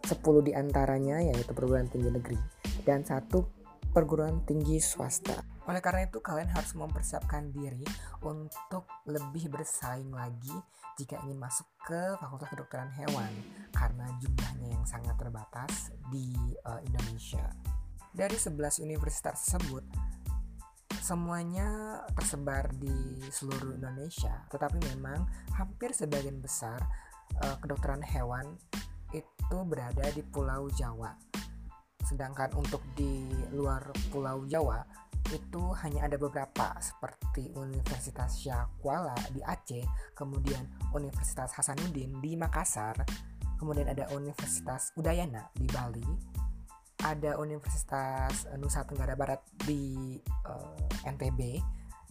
10 0.05 0.21
di 0.45 0.53
antaranya 0.53 1.21
yaitu 1.25 1.57
perguruan 1.57 1.89
tinggi 1.89 2.13
negeri 2.13 2.39
dan 2.85 3.03
satu 3.03 3.65
perguruan 3.95 4.43
tinggi 4.43 4.83
swasta. 4.83 5.39
Oleh 5.71 5.81
karena 5.81 6.05
itu, 6.05 6.19
kalian 6.19 6.51
harus 6.51 6.75
mempersiapkan 6.77 7.55
diri 7.55 7.87
untuk 8.27 8.85
lebih 9.07 9.49
bersaing 9.49 10.11
lagi 10.11 10.53
jika 10.99 11.23
ingin 11.25 11.39
masuk 11.41 11.65
ke 11.87 12.19
Fakultas 12.19 12.51
Kedokteran 12.51 12.91
Hewan 12.93 13.33
karena 13.71 14.05
jumlahnya 14.19 14.69
yang 14.75 14.85
sangat 14.85 15.15
terbatas 15.17 15.95
di 16.11 16.35
uh, 16.67 16.83
Indonesia. 16.85 17.49
Dari 18.13 18.37
11 18.37 18.85
universitas 18.85 19.47
tersebut, 19.47 19.87
semuanya 21.01 22.03
tersebar 22.13 22.69
di 22.77 23.25
seluruh 23.31 23.79
Indonesia, 23.79 24.45
tetapi 24.53 24.79
memang 24.95 25.25
hampir 25.55 25.97
sebagian 25.97 26.45
besar 26.45 26.83
uh, 27.41 27.57
kedokteran 27.63 28.05
hewan 28.05 28.61
itu 29.45 29.59
berada 29.69 30.09
di 30.09 30.25
Pulau 30.25 30.73
Jawa. 30.73 31.13
Sedangkan 32.05 32.53
untuk 32.57 32.81
di 32.97 33.29
luar 33.53 33.93
Pulau 34.09 34.45
Jawa, 34.49 34.85
itu 35.33 35.63
hanya 35.81 36.05
ada 36.05 36.21
beberapa 36.21 36.77
seperti 36.81 37.49
Universitas 37.57 38.41
Syakwala 38.41 39.17
di 39.33 39.41
Aceh, 39.41 39.85
kemudian 40.13 40.69
Universitas 40.93 41.57
Hasanuddin 41.57 42.21
di 42.21 42.37
Makassar, 42.37 42.97
kemudian 43.57 43.89
ada 43.89 44.05
Universitas 44.13 44.93
Udayana 45.01 45.49
di 45.57 45.65
Bali, 45.65 46.05
ada 47.01 47.41
Universitas 47.41 48.45
Nusa 48.61 48.85
Tenggara 48.85 49.17
Barat 49.17 49.41
di 49.65 50.21
uh, 50.45 50.77
eh, 51.05 51.09
NTB 51.09 51.41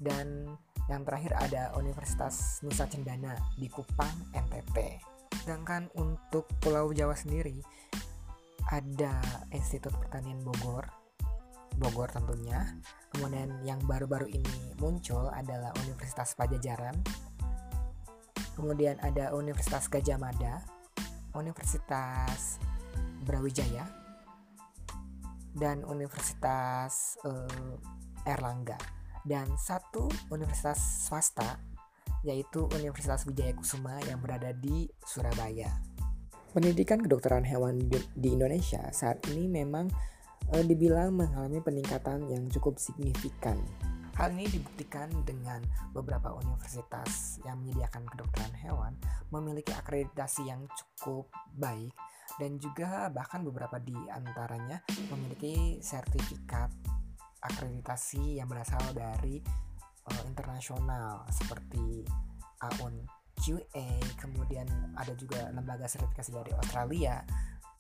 dan 0.01 0.49
yang 0.89 1.05
terakhir 1.05 1.37
ada 1.37 1.71
Universitas 1.77 2.59
Nusa 2.65 2.89
Cendana 2.89 3.37
di 3.55 3.69
Kupang 3.69 4.33
NTT. 4.33 5.12
Sedangkan 5.41 5.89
untuk 5.97 6.45
Pulau 6.61 6.93
Jawa 6.93 7.17
sendiri 7.17 7.57
ada 8.69 9.17
Institut 9.49 9.97
Pertanian 9.97 10.39
Bogor 10.45 11.03
Bogor 11.77 12.09
tentunya. 12.09 12.77
Kemudian 13.13 13.61
yang 13.65 13.81
baru-baru 13.85 14.29
ini 14.29 14.77
muncul 14.77 15.29
adalah 15.33 15.73
Universitas 15.85 16.33
Pajajaran. 16.37 16.97
Kemudian 18.53 19.01
ada 19.01 19.33
Universitas 19.33 19.89
Gajah 19.89 20.21
Mada, 20.21 20.61
Universitas 21.33 22.61
Brawijaya, 23.25 23.89
dan 25.57 25.81
Universitas 25.85 27.17
uh, 27.25 28.29
Erlangga. 28.29 28.77
Dan 29.23 29.55
satu 29.55 30.11
universitas 30.35 31.07
swasta 31.07 31.55
yaitu 32.23 32.65
Universitas 32.75 33.27
Wijaya 33.27 33.53
Kusuma 33.55 33.99
yang 34.07 34.23
berada 34.23 34.55
di 34.55 34.87
Surabaya. 35.03 35.69
Pendidikan 36.55 37.01
kedokteran 37.01 37.43
hewan 37.43 37.81
di 38.15 38.29
Indonesia 38.31 38.87
saat 38.93 39.19
ini 39.33 39.49
memang 39.49 39.89
uh, 40.53 40.63
dibilang 40.63 41.15
mengalami 41.15 41.59
peningkatan 41.59 42.29
yang 42.31 42.47
cukup 42.51 42.79
signifikan. 42.79 43.59
Hal 44.13 44.29
ini 44.37 44.45
dibuktikan 44.45 45.09
dengan 45.25 45.65
beberapa 45.89 46.29
universitas 46.37 47.41
yang 47.41 47.57
menyediakan 47.65 48.05
kedokteran 48.05 48.53
hewan 48.61 48.93
memiliki 49.33 49.73
akreditasi 49.73 50.45
yang 50.45 50.69
cukup 50.69 51.33
baik 51.57 51.89
dan 52.37 52.61
juga 52.61 53.09
bahkan 53.09 53.41
beberapa 53.41 53.81
di 53.81 53.97
antaranya 54.13 54.85
memiliki 55.09 55.81
sertifikat 55.81 56.69
akreditasi 57.41 58.37
yang 58.37 58.45
berasal 58.45 58.81
dari 58.93 59.41
uh, 60.09 60.23
internasional 60.27 61.23
seperti 61.31 62.03
AUN 62.63 63.03
QA, 63.43 63.99
kemudian 64.15 64.69
ada 64.95 65.11
juga 65.19 65.51
lembaga 65.51 65.89
sertifikasi 65.89 66.31
dari 66.31 66.51
Australia 66.55 67.19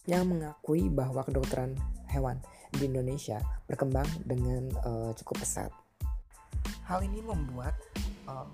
yang 0.03 0.27
mengakui 0.27 0.91
bahwa 0.91 1.23
kedokteran 1.23 1.79
hewan 2.11 2.43
di 2.75 2.91
Indonesia 2.91 3.39
berkembang 3.69 4.07
dengan 4.27 4.67
uh, 4.83 5.11
cukup 5.15 5.39
pesat. 5.45 5.71
Hal 6.83 6.99
ini 7.07 7.23
membuat 7.23 7.79
uh, 8.27 8.49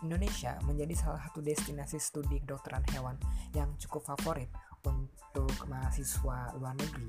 Indonesia 0.00 0.56
menjadi 0.64 0.96
salah 0.96 1.20
satu 1.28 1.44
destinasi 1.44 2.00
studi 2.00 2.40
kedokteran 2.40 2.84
hewan 2.96 3.16
yang 3.52 3.68
cukup 3.76 4.04
favorit 4.16 4.48
untuk 4.84 5.52
mahasiswa 5.68 6.52
luar 6.56 6.76
negeri, 6.76 7.08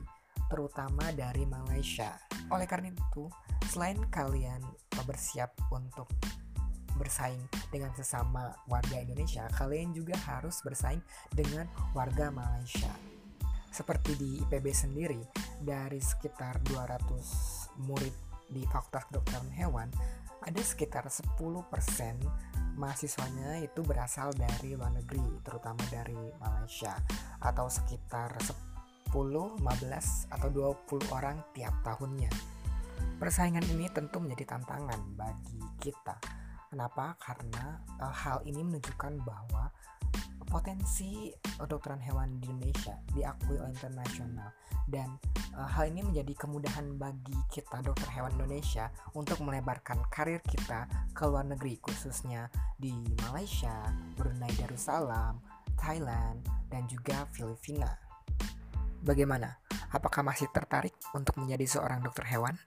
terutama 0.51 1.09
dari 1.13 1.43
Malaysia. 1.45 2.17
Oleh 2.53 2.69
karena 2.69 2.93
itu, 2.93 3.25
selain 3.69 3.97
kalian 4.13 4.61
bersiap 5.05 5.53
untuk 5.69 6.09
bersaing 6.95 7.41
dengan 7.69 7.91
sesama 7.93 8.55
warga 8.71 9.03
Indonesia, 9.03 9.45
kalian 9.53 9.91
juga 9.91 10.15
harus 10.25 10.63
bersaing 10.63 11.03
dengan 11.35 11.67
warga 11.91 12.31
Malaysia. 12.31 12.91
Seperti 13.69 14.15
di 14.15 14.29
IPB 14.47 14.71
sendiri, 14.71 15.19
dari 15.59 15.99
sekitar 15.99 16.63
200 16.63 17.83
murid 17.83 18.15
di 18.47 18.63
Fakultas 18.71 19.11
Kedokteran 19.11 19.51
Hewan, 19.51 19.91
ada 20.45 20.61
sekitar 20.63 21.03
10% 21.11 21.35
mahasiswanya 22.79 23.59
itu 23.59 23.83
berasal 23.83 24.31
dari 24.31 24.75
luar 24.79 24.95
negeri, 24.95 25.43
terutama 25.43 25.83
dari 25.91 26.15
Malaysia, 26.39 26.95
atau 27.43 27.67
sekitar 27.67 28.35
10, 29.15 29.63
15, 29.63 30.27
atau 30.27 30.49
20 30.51 31.15
orang 31.15 31.39
tiap 31.55 31.71
tahunnya. 31.87 32.27
Persaingan 33.15 33.63
ini 33.71 33.87
tentu 33.87 34.19
menjadi 34.19 34.59
tantangan 34.59 34.99
bagi 35.15 35.63
kita. 35.79 36.19
Kenapa? 36.67 37.15
Karena 37.15 37.79
uh, 38.03 38.11
hal 38.11 38.43
ini 38.43 38.59
menunjukkan 38.59 39.23
bahwa 39.23 39.71
potensi 40.51 41.31
kedokteran 41.55 42.03
hewan 42.03 42.43
di 42.43 42.51
Indonesia 42.51 42.95
diakui 43.15 43.55
oleh 43.55 43.71
internasional 43.71 44.51
dan 44.91 45.15
uh, 45.55 45.63
hal 45.63 45.89
ini 45.89 46.03
menjadi 46.03 46.35
kemudahan 46.35 46.99
bagi 46.99 47.35
kita 47.47 47.79
dokter 47.81 48.07
hewan 48.11 48.35
Indonesia 48.35 48.91
untuk 49.15 49.39
melebarkan 49.41 50.03
karir 50.11 50.43
kita 50.43 50.85
ke 51.15 51.23
luar 51.23 51.47
negeri 51.47 51.79
khususnya 51.79 52.51
di 52.75 52.91
Malaysia, 53.23 53.87
Brunei 54.19 54.51
Darussalam, 54.59 55.39
Thailand, 55.79 56.43
dan 56.67 56.83
juga 56.91 57.23
Filipina. 57.31 58.04
Bagaimana? 59.05 59.61
Apakah 59.93 60.25
masih 60.25 60.49
tertarik 60.49 60.97
untuk 61.13 61.37
menjadi 61.37 61.77
seorang 61.77 62.01
dokter 62.01 62.25
hewan? 62.25 62.57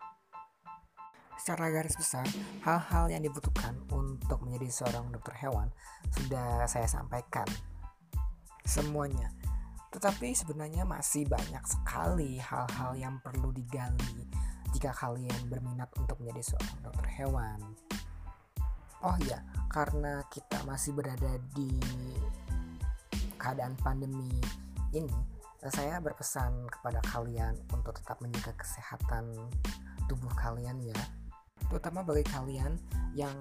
Secara 1.35 1.67
garis 1.75 1.99
besar, 1.99 2.31
hal-hal 2.63 3.11
yang 3.11 3.27
dibutuhkan 3.27 3.75
untuk 3.91 4.47
menjadi 4.47 4.71
seorang 4.71 5.11
dokter 5.11 5.35
hewan 5.43 5.67
sudah 6.15 6.63
saya 6.71 6.87
sampaikan 6.87 7.43
semuanya. 8.63 9.35
Tetapi 9.91 10.31
sebenarnya 10.31 10.87
masih 10.87 11.27
banyak 11.27 11.65
sekali 11.67 12.39
hal-hal 12.39 12.95
yang 12.95 13.19
perlu 13.19 13.51
digali 13.51 14.31
jika 14.71 14.95
kalian 14.95 15.51
berminat 15.51 15.91
untuk 15.99 16.23
menjadi 16.23 16.55
seorang 16.55 16.79
dokter 16.87 17.07
hewan. 17.19 17.59
Oh 19.03 19.19
iya, 19.27 19.43
karena 19.75 20.23
kita 20.31 20.63
masih 20.63 20.95
berada 20.95 21.35
di 21.51 21.83
keadaan 23.43 23.75
pandemi 23.83 24.39
ini, 24.95 25.38
saya 25.67 25.99
berpesan 25.99 26.71
kepada 26.71 27.03
kalian 27.11 27.59
untuk 27.75 27.99
tetap 27.99 28.23
menjaga 28.23 28.55
kesehatan 28.55 29.27
tubuh 30.07 30.31
kalian 30.39 30.79
ya. 30.87 30.99
Terutama 31.67 32.07
bagi 32.07 32.23
kalian 32.31 32.79
yang 33.19 33.35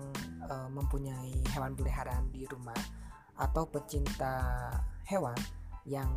uh, 0.50 0.66
mempunyai 0.74 1.38
hewan 1.54 1.78
peliharaan 1.78 2.26
di 2.34 2.50
rumah 2.50 2.78
atau 3.38 3.70
pecinta 3.70 4.74
hewan 5.06 5.38
yang 5.86 6.10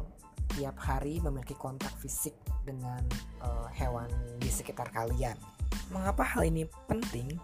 tiap 0.57 0.75
hari 0.81 1.21
memiliki 1.21 1.55
kontak 1.55 1.93
fisik 2.01 2.35
dengan 2.65 3.05
uh, 3.45 3.69
hewan 3.71 4.09
di 4.41 4.49
sekitar 4.49 4.89
kalian. 4.91 5.37
Mengapa 5.93 6.25
hal 6.25 6.49
ini 6.49 6.65
penting? 6.89 7.37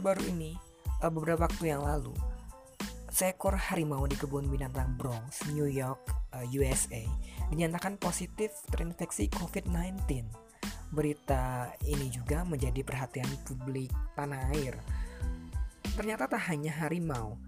Baru 0.00 0.24
ini, 0.24 0.56
uh, 1.04 1.12
beberapa 1.12 1.46
waktu 1.46 1.70
yang 1.76 1.84
lalu, 1.84 2.16
seekor 3.16 3.56
harimau 3.56 4.04
di 4.04 4.12
kebun 4.12 4.52
binatang 4.52 4.92
Bronx, 5.00 5.48
New 5.48 5.64
York, 5.64 6.04
eh, 6.36 6.44
USA, 6.52 7.00
dinyatakan 7.48 7.96
positif 7.96 8.52
terinfeksi 8.68 9.32
COVID-19. 9.32 10.28
Berita 10.92 11.72
ini 11.88 12.12
juga 12.12 12.44
menjadi 12.44 12.84
perhatian 12.84 13.32
publik 13.48 13.88
tanah 14.12 14.52
air. 14.52 14.76
Ternyata 15.96 16.28
tak 16.28 16.44
hanya 16.52 16.76
harimau, 16.76 17.40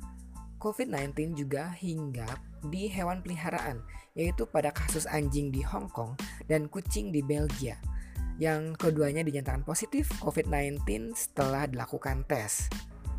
COVID-19 0.57 1.37
juga 1.37 1.69
hinggap 1.77 2.41
di 2.73 2.89
hewan 2.89 3.21
peliharaan, 3.21 3.85
yaitu 4.17 4.49
pada 4.49 4.73
kasus 4.73 5.05
anjing 5.05 5.53
di 5.53 5.61
Hong 5.61 5.93
Kong 5.93 6.17
dan 6.49 6.73
kucing 6.73 7.13
di 7.13 7.21
Belgia. 7.21 7.77
yang 8.39 8.79
keduanya 8.79 9.27
dinyatakan 9.27 9.67
positif 9.67 10.15
COVID-19 10.23 11.11
setelah 11.11 11.67
dilakukan 11.67 12.23
tes. 12.31 12.71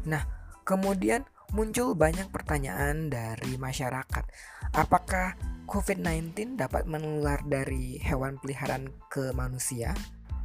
Nah, 0.08 0.24
kemudian 0.64 1.28
muncul 1.54 1.98
banyak 1.98 2.30
pertanyaan 2.30 3.10
dari 3.10 3.58
masyarakat. 3.58 4.26
Apakah 4.74 5.34
COVID-19 5.66 6.58
dapat 6.58 6.86
menular 6.86 7.42
dari 7.46 7.98
hewan 8.02 8.38
peliharaan 8.38 8.90
ke 9.10 9.34
manusia? 9.34 9.94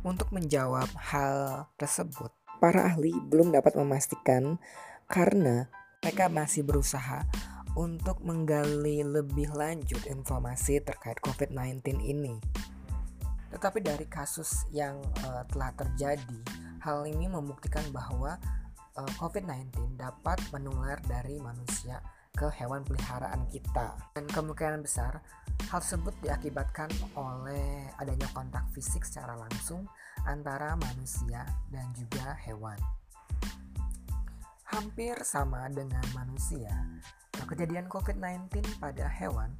Untuk 0.04 0.36
menjawab 0.36 0.88
hal 1.00 1.64
tersebut, 1.80 2.28
para 2.60 2.92
ahli 2.92 3.12
belum 3.32 3.56
dapat 3.56 3.72
memastikan 3.80 4.60
karena 5.08 5.68
mereka 6.04 6.28
masih 6.28 6.60
berusaha 6.60 7.24
untuk 7.72 8.20
menggali 8.20 9.00
lebih 9.00 9.48
lanjut 9.56 10.04
informasi 10.04 10.84
terkait 10.84 11.16
COVID-19 11.24 12.04
ini. 12.04 12.36
Tetapi 13.48 13.80
dari 13.80 14.04
kasus 14.04 14.68
yang 14.74 15.00
uh, 15.24 15.46
telah 15.48 15.72
terjadi, 15.72 16.40
hal 16.84 17.08
ini 17.08 17.30
membuktikan 17.30 17.86
bahwa 17.94 18.36
COVID-19 18.94 19.98
dapat 19.98 20.38
menular 20.54 21.02
dari 21.02 21.42
manusia 21.42 21.98
ke 22.34 22.50
hewan 22.50 22.86
peliharaan 22.86 23.46
kita. 23.50 23.94
Dan 24.14 24.26
kemungkinan 24.30 24.82
besar 24.82 25.18
hal 25.70 25.80
tersebut 25.82 26.14
diakibatkan 26.22 26.90
oleh 27.18 27.90
adanya 27.98 28.26
kontak 28.34 28.66
fisik 28.74 29.02
secara 29.06 29.34
langsung 29.38 29.86
antara 30.26 30.78
manusia 30.78 31.46
dan 31.70 31.86
juga 31.94 32.38
hewan. 32.46 32.78
Hampir 34.70 35.22
sama 35.22 35.70
dengan 35.70 36.02
manusia, 36.18 36.74
kejadian 37.46 37.86
COVID-19 37.86 38.82
pada 38.82 39.06
hewan 39.06 39.54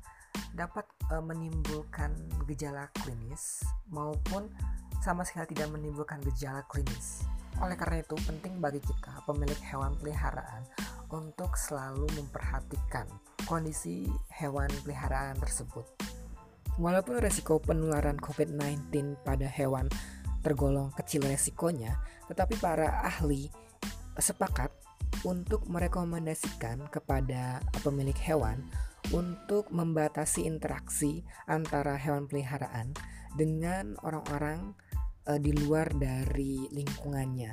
dapat 0.54 0.86
e, 1.10 1.14
menimbulkan 1.22 2.10
gejala 2.50 2.90
klinis 3.02 3.62
maupun 3.90 4.50
sama 4.98 5.22
sekali 5.22 5.54
tidak 5.54 5.70
menimbulkan 5.70 6.18
gejala 6.22 6.66
klinis. 6.66 7.22
Oleh 7.62 7.76
karena 7.78 8.02
itu, 8.02 8.16
penting 8.26 8.58
bagi 8.58 8.82
kita, 8.82 9.22
pemilik 9.28 9.58
hewan 9.70 9.94
peliharaan, 10.00 10.66
untuk 11.14 11.54
selalu 11.54 12.10
memperhatikan 12.18 13.06
kondisi 13.46 14.10
hewan 14.34 14.70
peliharaan 14.82 15.38
tersebut. 15.38 15.86
Walaupun 16.74 17.22
resiko 17.22 17.62
penularan 17.62 18.18
COVID-19 18.18 19.22
pada 19.22 19.46
hewan 19.46 19.86
tergolong 20.42 20.90
kecil 20.98 21.22
resikonya, 21.22 21.94
tetapi 22.26 22.58
para 22.58 23.06
ahli 23.06 23.46
sepakat 24.18 24.74
untuk 25.22 25.64
merekomendasikan 25.70 26.90
kepada 26.90 27.62
pemilik 27.86 28.16
hewan 28.26 28.60
untuk 29.14 29.70
membatasi 29.70 30.44
interaksi 30.44 31.22
antara 31.46 31.94
hewan 31.94 32.26
peliharaan 32.26 32.92
dengan 33.38 33.94
orang-orang 34.02 34.74
uh, 35.28 35.38
di 35.40 35.52
luar 35.52 35.90
dari 35.94 36.68
lingkungannya. 36.72 37.52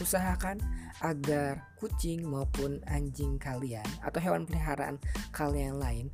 Usahakan 0.00 0.56
agar 1.04 1.76
kucing 1.76 2.24
maupun 2.24 2.80
anjing 2.88 3.36
kalian 3.36 3.84
atau 4.00 4.20
hewan 4.22 4.48
peliharaan 4.48 4.96
kalian 5.34 5.76
lain 5.76 6.06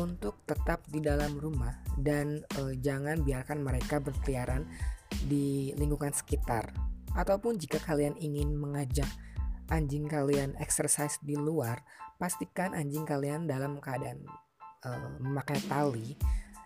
untuk 0.00 0.40
tetap 0.48 0.80
di 0.88 1.04
dalam 1.04 1.36
rumah 1.36 1.76
dan 2.00 2.40
uh, 2.56 2.72
jangan 2.80 3.20
biarkan 3.20 3.60
mereka 3.60 4.00
berkeliaran 4.00 4.64
di 5.28 5.76
lingkungan 5.76 6.14
sekitar. 6.14 6.72
Ataupun 7.14 7.60
jika 7.60 7.78
kalian 7.78 8.18
ingin 8.18 8.58
mengajak 8.58 9.06
anjing 9.70 10.10
kalian 10.10 10.56
exercise 10.58 11.20
di 11.22 11.38
luar, 11.38 11.84
pastikan 12.18 12.74
anjing 12.74 13.06
kalian 13.06 13.46
dalam 13.46 13.78
keadaan 13.78 14.24
uh, 14.82 15.08
memakai 15.20 15.60
tali 15.68 16.18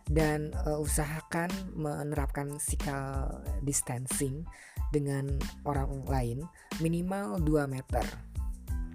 dan 0.09 0.57
uh, 0.65 0.81
usahakan 0.81 1.53
menerapkan 1.77 2.57
physical 2.57 3.29
distancing 3.61 4.49
dengan 4.89 5.37
orang 5.69 6.05
lain 6.09 6.39
minimal 6.81 7.41
2 7.45 7.69
meter. 7.69 8.05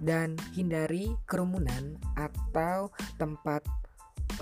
Dan 0.04 0.36
hindari 0.52 1.14
kerumunan 1.24 1.96
atau 2.18 2.90
tempat 3.16 3.62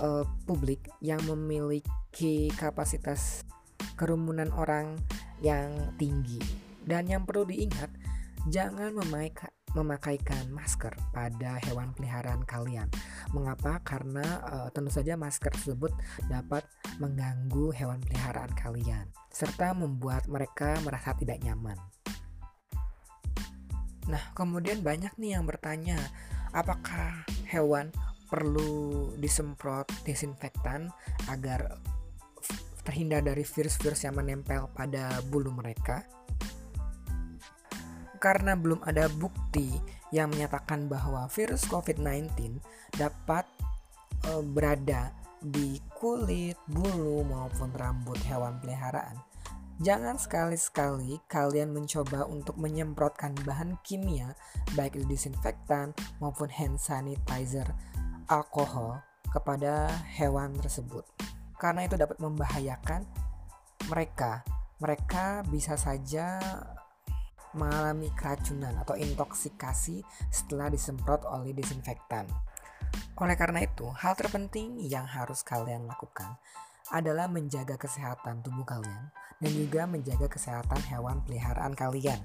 uh, 0.01 0.25
publik 0.49 0.89
yang 0.99 1.21
memiliki 1.29 2.49
kapasitas 2.57 3.45
kerumunan 3.95 4.49
orang 4.51 4.97
yang 5.39 5.93
tinggi. 6.01 6.41
Dan 6.83 7.07
yang 7.07 7.23
perlu 7.23 7.47
diingat 7.47 7.93
jangan 8.51 8.91
memakai 8.97 9.53
memakaikan 9.73 10.49
masker 10.53 10.93
pada 11.13 11.57
hewan 11.65 11.93
peliharaan 11.97 12.45
kalian. 12.45 12.89
Mengapa? 13.33 13.81
Karena 13.81 14.41
uh, 14.45 14.69
tentu 14.69 14.93
saja 14.93 15.17
masker 15.17 15.49
tersebut 15.49 15.93
dapat 16.29 16.65
mengganggu 17.01 17.73
hewan 17.73 18.01
peliharaan 18.05 18.53
kalian 18.53 19.09
serta 19.33 19.73
membuat 19.73 20.29
mereka 20.29 20.77
merasa 20.85 21.17
tidak 21.17 21.41
nyaman. 21.41 21.75
Nah, 24.05 24.21
kemudian 24.37 24.85
banyak 24.85 25.15
nih 25.17 25.39
yang 25.39 25.49
bertanya, 25.49 25.97
apakah 26.53 27.25
hewan 27.49 27.89
perlu 28.29 29.09
disemprot 29.17 29.89
desinfektan 30.05 30.93
agar 31.31 31.81
terhindar 32.83 33.23
dari 33.23 33.41
virus-virus 33.41 34.05
yang 34.05 34.19
menempel 34.19 34.69
pada 34.75 35.17
bulu 35.31 35.49
mereka? 35.49 36.05
Karena 38.23 38.55
belum 38.55 38.79
ada 38.87 39.11
bukti 39.11 39.75
yang 40.15 40.31
menyatakan 40.31 40.87
bahwa 40.87 41.27
virus 41.27 41.67
COVID-19 41.67 42.63
dapat 42.95 43.43
e, 44.23 44.39
berada 44.39 45.11
di 45.43 45.75
kulit, 45.99 46.55
bulu 46.71 47.27
maupun 47.27 47.75
rambut 47.75 48.15
hewan 48.23 48.63
peliharaan. 48.63 49.19
Jangan 49.83 50.15
sekali-sekali 50.15 51.19
kalian 51.27 51.75
mencoba 51.75 52.23
untuk 52.23 52.55
menyemprotkan 52.55 53.35
bahan 53.43 53.75
kimia 53.83 54.31
baik 54.79 54.95
itu 54.95 55.03
disinfektan 55.11 55.91
maupun 56.23 56.47
hand 56.47 56.79
sanitizer 56.79 57.67
alkohol 58.31 59.03
kepada 59.35 59.91
hewan 60.15 60.55
tersebut. 60.63 61.03
Karena 61.59 61.83
itu 61.83 61.99
dapat 61.99 62.21
membahayakan 62.23 63.03
mereka. 63.91 64.47
Mereka 64.79 65.43
bisa 65.49 65.75
saja 65.75 66.39
mengalami 67.53 68.09
keracunan 68.13 68.73
atau 68.81 68.97
intoksikasi 68.97 70.01
setelah 70.29 70.69
disemprot 70.69 71.25
oleh 71.29 71.53
disinfektan. 71.53 72.25
Oleh 73.17 73.37
karena 73.37 73.65
itu, 73.65 73.89
hal 73.93 74.13
terpenting 74.17 74.81
yang 74.81 75.05
harus 75.05 75.41
kalian 75.45 75.85
lakukan 75.89 76.37
adalah 76.93 77.25
menjaga 77.31 77.79
kesehatan 77.79 78.43
tubuh 78.43 78.65
kalian 78.67 79.09
dan 79.41 79.51
juga 79.53 79.89
menjaga 79.89 80.27
kesehatan 80.29 80.81
hewan 80.89 81.23
peliharaan 81.25 81.73
kalian. 81.73 82.21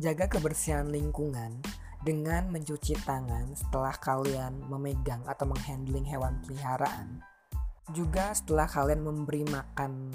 Jaga 0.00 0.30
kebersihan 0.32 0.88
lingkungan 0.88 1.60
dengan 2.00 2.48
mencuci 2.48 2.96
tangan 3.04 3.52
setelah 3.52 3.92
kalian 4.00 4.56
memegang 4.72 5.20
atau 5.28 5.44
menghandling 5.44 6.08
hewan 6.08 6.40
peliharaan. 6.44 7.20
Juga 7.92 8.32
setelah 8.32 8.64
kalian 8.64 9.04
memberi 9.04 9.44
makan 9.44 10.14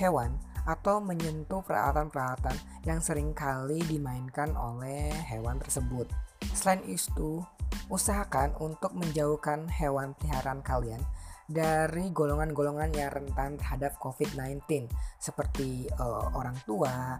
hewan, 0.00 0.38
atau 0.66 1.02
menyentuh 1.02 1.62
peralatan-peralatan 1.66 2.54
yang 2.86 3.02
sering 3.02 3.34
kali 3.34 3.82
dimainkan 3.86 4.54
oleh 4.54 5.10
hewan 5.30 5.58
tersebut. 5.58 6.06
Selain 6.54 6.82
itu, 6.86 7.42
usahakan 7.90 8.54
untuk 8.62 8.94
menjauhkan 8.94 9.66
hewan 9.70 10.14
peliharaan 10.18 10.62
kalian 10.62 11.02
dari 11.50 12.08
golongan-golongan 12.14 12.94
yang 12.94 13.10
rentan 13.10 13.58
terhadap 13.58 13.98
COVID-19 13.98 14.88
seperti 15.18 15.90
uh, 15.98 16.30
orang 16.32 16.56
tua 16.64 17.18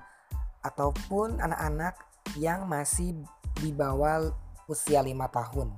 ataupun 0.63 1.43
anak-anak 1.43 1.99
yang 2.39 2.65
masih 2.71 3.19
di 3.59 3.75
bawah 3.75 4.31
usia 4.71 5.03
5 5.03 5.13
tahun. 5.29 5.69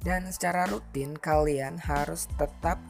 Dan 0.00 0.28
secara 0.32 0.64
rutin 0.68 1.16
kalian 1.16 1.76
harus 1.80 2.28
tetap 2.36 2.80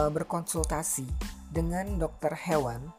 uh, 0.00 0.08
berkonsultasi 0.08 1.04
dengan 1.52 2.00
dokter 2.00 2.32
hewan 2.32 2.92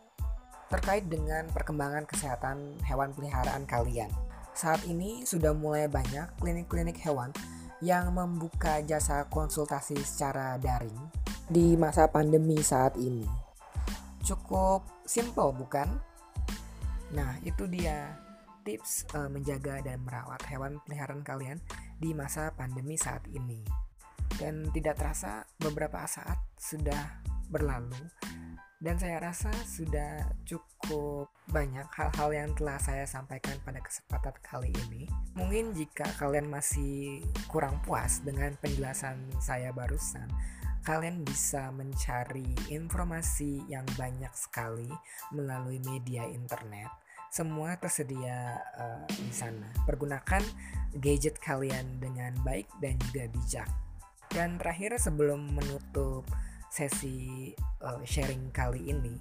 terkait 0.70 1.06
dengan 1.06 1.46
perkembangan 1.54 2.10
kesehatan 2.10 2.80
hewan 2.86 3.14
peliharaan 3.14 3.64
kalian. 3.70 4.10
Saat 4.56 4.88
ini 4.88 5.28
sudah 5.28 5.52
mulai 5.52 5.92
banyak 5.92 6.40
klinik-klinik 6.40 6.98
hewan 7.04 7.36
yang 7.84 8.16
membuka 8.16 8.80
jasa 8.82 9.28
konsultasi 9.28 10.00
secara 10.00 10.56
daring 10.58 10.96
di 11.46 11.76
masa 11.76 12.08
pandemi 12.10 12.58
saat 12.64 12.96
ini. 12.98 13.28
Cukup 14.26 15.06
simple 15.06 15.54
bukan? 15.54 15.86
Nah, 17.14 17.38
itu 17.46 17.70
dia 17.70 18.18
tips 18.66 19.06
uh, 19.14 19.30
menjaga 19.30 19.86
dan 19.86 20.02
merawat 20.02 20.42
hewan 20.50 20.82
peliharaan 20.82 21.22
kalian 21.22 21.62
di 22.02 22.18
masa 22.18 22.50
pandemi 22.58 22.98
saat 22.98 23.22
ini. 23.30 23.62
Dan 24.36 24.74
tidak 24.74 24.98
terasa 24.98 25.46
beberapa 25.62 26.02
saat 26.10 26.42
sudah 26.58 27.22
berlalu 27.54 27.96
dan 28.84 29.00
saya 29.00 29.24
rasa 29.24 29.52
sudah 29.64 30.36
cukup 30.44 31.32
banyak 31.48 31.88
hal-hal 31.96 32.30
yang 32.36 32.50
telah 32.60 32.76
saya 32.76 33.08
sampaikan 33.08 33.56
pada 33.64 33.80
kesempatan 33.80 34.36
kali 34.44 34.72
ini. 34.88 35.08
Mungkin 35.40 35.72
jika 35.72 36.04
kalian 36.20 36.52
masih 36.52 37.24
kurang 37.48 37.80
puas 37.88 38.20
dengan 38.28 38.52
penjelasan 38.60 39.32
saya 39.40 39.72
barusan, 39.72 40.28
kalian 40.84 41.24
bisa 41.24 41.72
mencari 41.72 42.46
informasi 42.68 43.64
yang 43.72 43.88
banyak 43.96 44.32
sekali 44.36 44.92
melalui 45.32 45.80
media 45.82 46.28
internet. 46.28 46.92
Semua 47.32 47.76
tersedia 47.80 48.60
uh, 48.80 49.08
di 49.08 49.34
sana. 49.34 49.72
Pergunakan 49.84 50.44
gadget 51.00 51.40
kalian 51.40 52.00
dengan 52.00 52.36
baik 52.44 52.68
dan 52.80 52.96
juga 53.08 53.28
bijak. 53.32 53.70
Dan 54.32 54.60
terakhir 54.60 55.00
sebelum 55.00 55.56
menutup 55.56 56.28
sesi 56.76 57.56
uh, 57.80 58.04
sharing 58.04 58.52
kali 58.52 58.92
ini, 58.92 59.16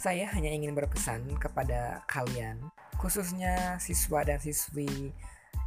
saya 0.00 0.24
hanya 0.32 0.48
ingin 0.48 0.72
berpesan 0.72 1.36
kepada 1.36 2.00
kalian, 2.08 2.56
khususnya 2.96 3.76
siswa 3.76 4.24
dan 4.24 4.40
siswi 4.40 5.12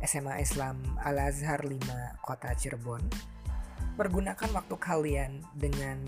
SMA 0.01 0.41
Islam 0.41 0.81
Al 1.05 1.21
Azhar 1.29 1.61
5 1.61 1.77
Kota 2.25 2.57
Cirebon 2.57 3.05
Pergunakan 4.01 4.49
waktu 4.55 4.75
kalian 4.79 5.45
dengan 5.53 6.01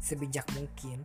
sebijak 0.00 0.48
mungkin 0.56 1.04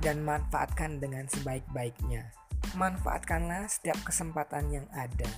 dan 0.00 0.24
manfaatkan 0.24 0.96
dengan 0.98 1.28
sebaik-baiknya. 1.28 2.32
Manfaatkanlah 2.74 3.68
setiap 3.68 4.00
kesempatan 4.02 4.72
yang 4.72 4.86
ada 4.96 5.28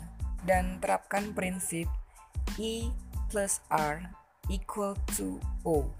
dan 0.47 0.79
terapkan 0.79 1.35
prinsip 1.35 1.91
E 2.57 2.89
plus 3.29 3.61
R 3.69 4.09
equal 4.49 4.95
to 5.19 5.43
O. 5.67 5.91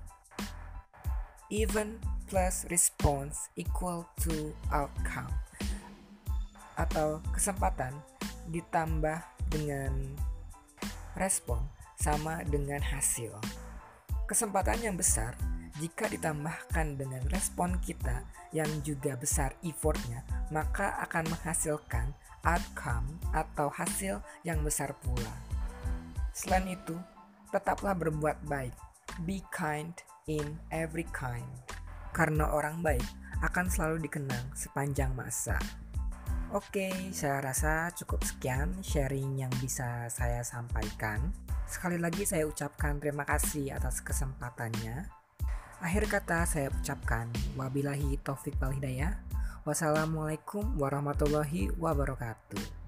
Even 1.53 2.01
plus 2.33 2.65
response 2.73 3.53
equal 3.61 4.09
to 4.25 4.57
outcome. 4.73 5.29
Atau 6.81 7.21
kesempatan 7.37 7.93
ditambah 8.49 9.21
dengan 9.53 10.17
respon 11.13 11.61
sama 12.01 12.41
dengan 12.49 12.81
hasil. 12.81 13.37
Kesempatan 14.25 14.81
yang 14.81 14.97
besar 14.97 15.37
jika 15.77 16.09
ditambahkan 16.09 16.97
dengan 16.97 17.21
respon 17.29 17.77
kita 17.85 18.25
yang 18.57 18.69
juga 18.81 19.13
besar 19.21 19.53
effortnya, 19.61 20.25
maka 20.49 21.05
akan 21.05 21.37
menghasilkan 21.37 22.17
outcome 22.49 23.21
atau 23.37 23.69
hasil 23.69 24.25
yang 24.41 24.65
besar 24.65 24.97
pula. 25.05 25.37
Selain 26.33 26.65
itu, 26.65 26.97
tetaplah 27.53 27.93
berbuat 27.93 28.41
baik. 28.49 28.73
Be 29.29 29.45
kind 29.53 29.93
in 30.27 30.59
every 30.71 31.07
kind. 31.11 31.49
Karena 32.13 32.53
orang 32.53 32.85
baik 32.85 33.05
akan 33.43 33.67
selalu 33.67 34.07
dikenang 34.07 34.53
sepanjang 34.55 35.11
masa. 35.17 35.59
Oke, 36.53 36.93
saya 37.17 37.41
rasa 37.41 37.89
cukup 37.97 38.21
sekian 38.29 38.77
sharing 38.85 39.41
yang 39.41 39.53
bisa 39.57 40.05
saya 40.13 40.45
sampaikan. 40.45 41.33
Sekali 41.65 41.97
lagi 41.97 42.29
saya 42.29 42.45
ucapkan 42.45 43.01
terima 43.01 43.25
kasih 43.25 43.73
atas 43.73 44.05
kesempatannya. 44.05 45.09
Akhir 45.81 46.05
kata 46.07 46.45
saya 46.45 46.69
ucapkan 46.69 47.33
wabillahi 47.57 48.21
taufik 48.21 48.61
wal 48.61 48.77
hidayah. 48.77 49.17
Wassalamualaikum 49.65 50.77
warahmatullahi 50.77 51.73
wabarakatuh. 51.81 52.82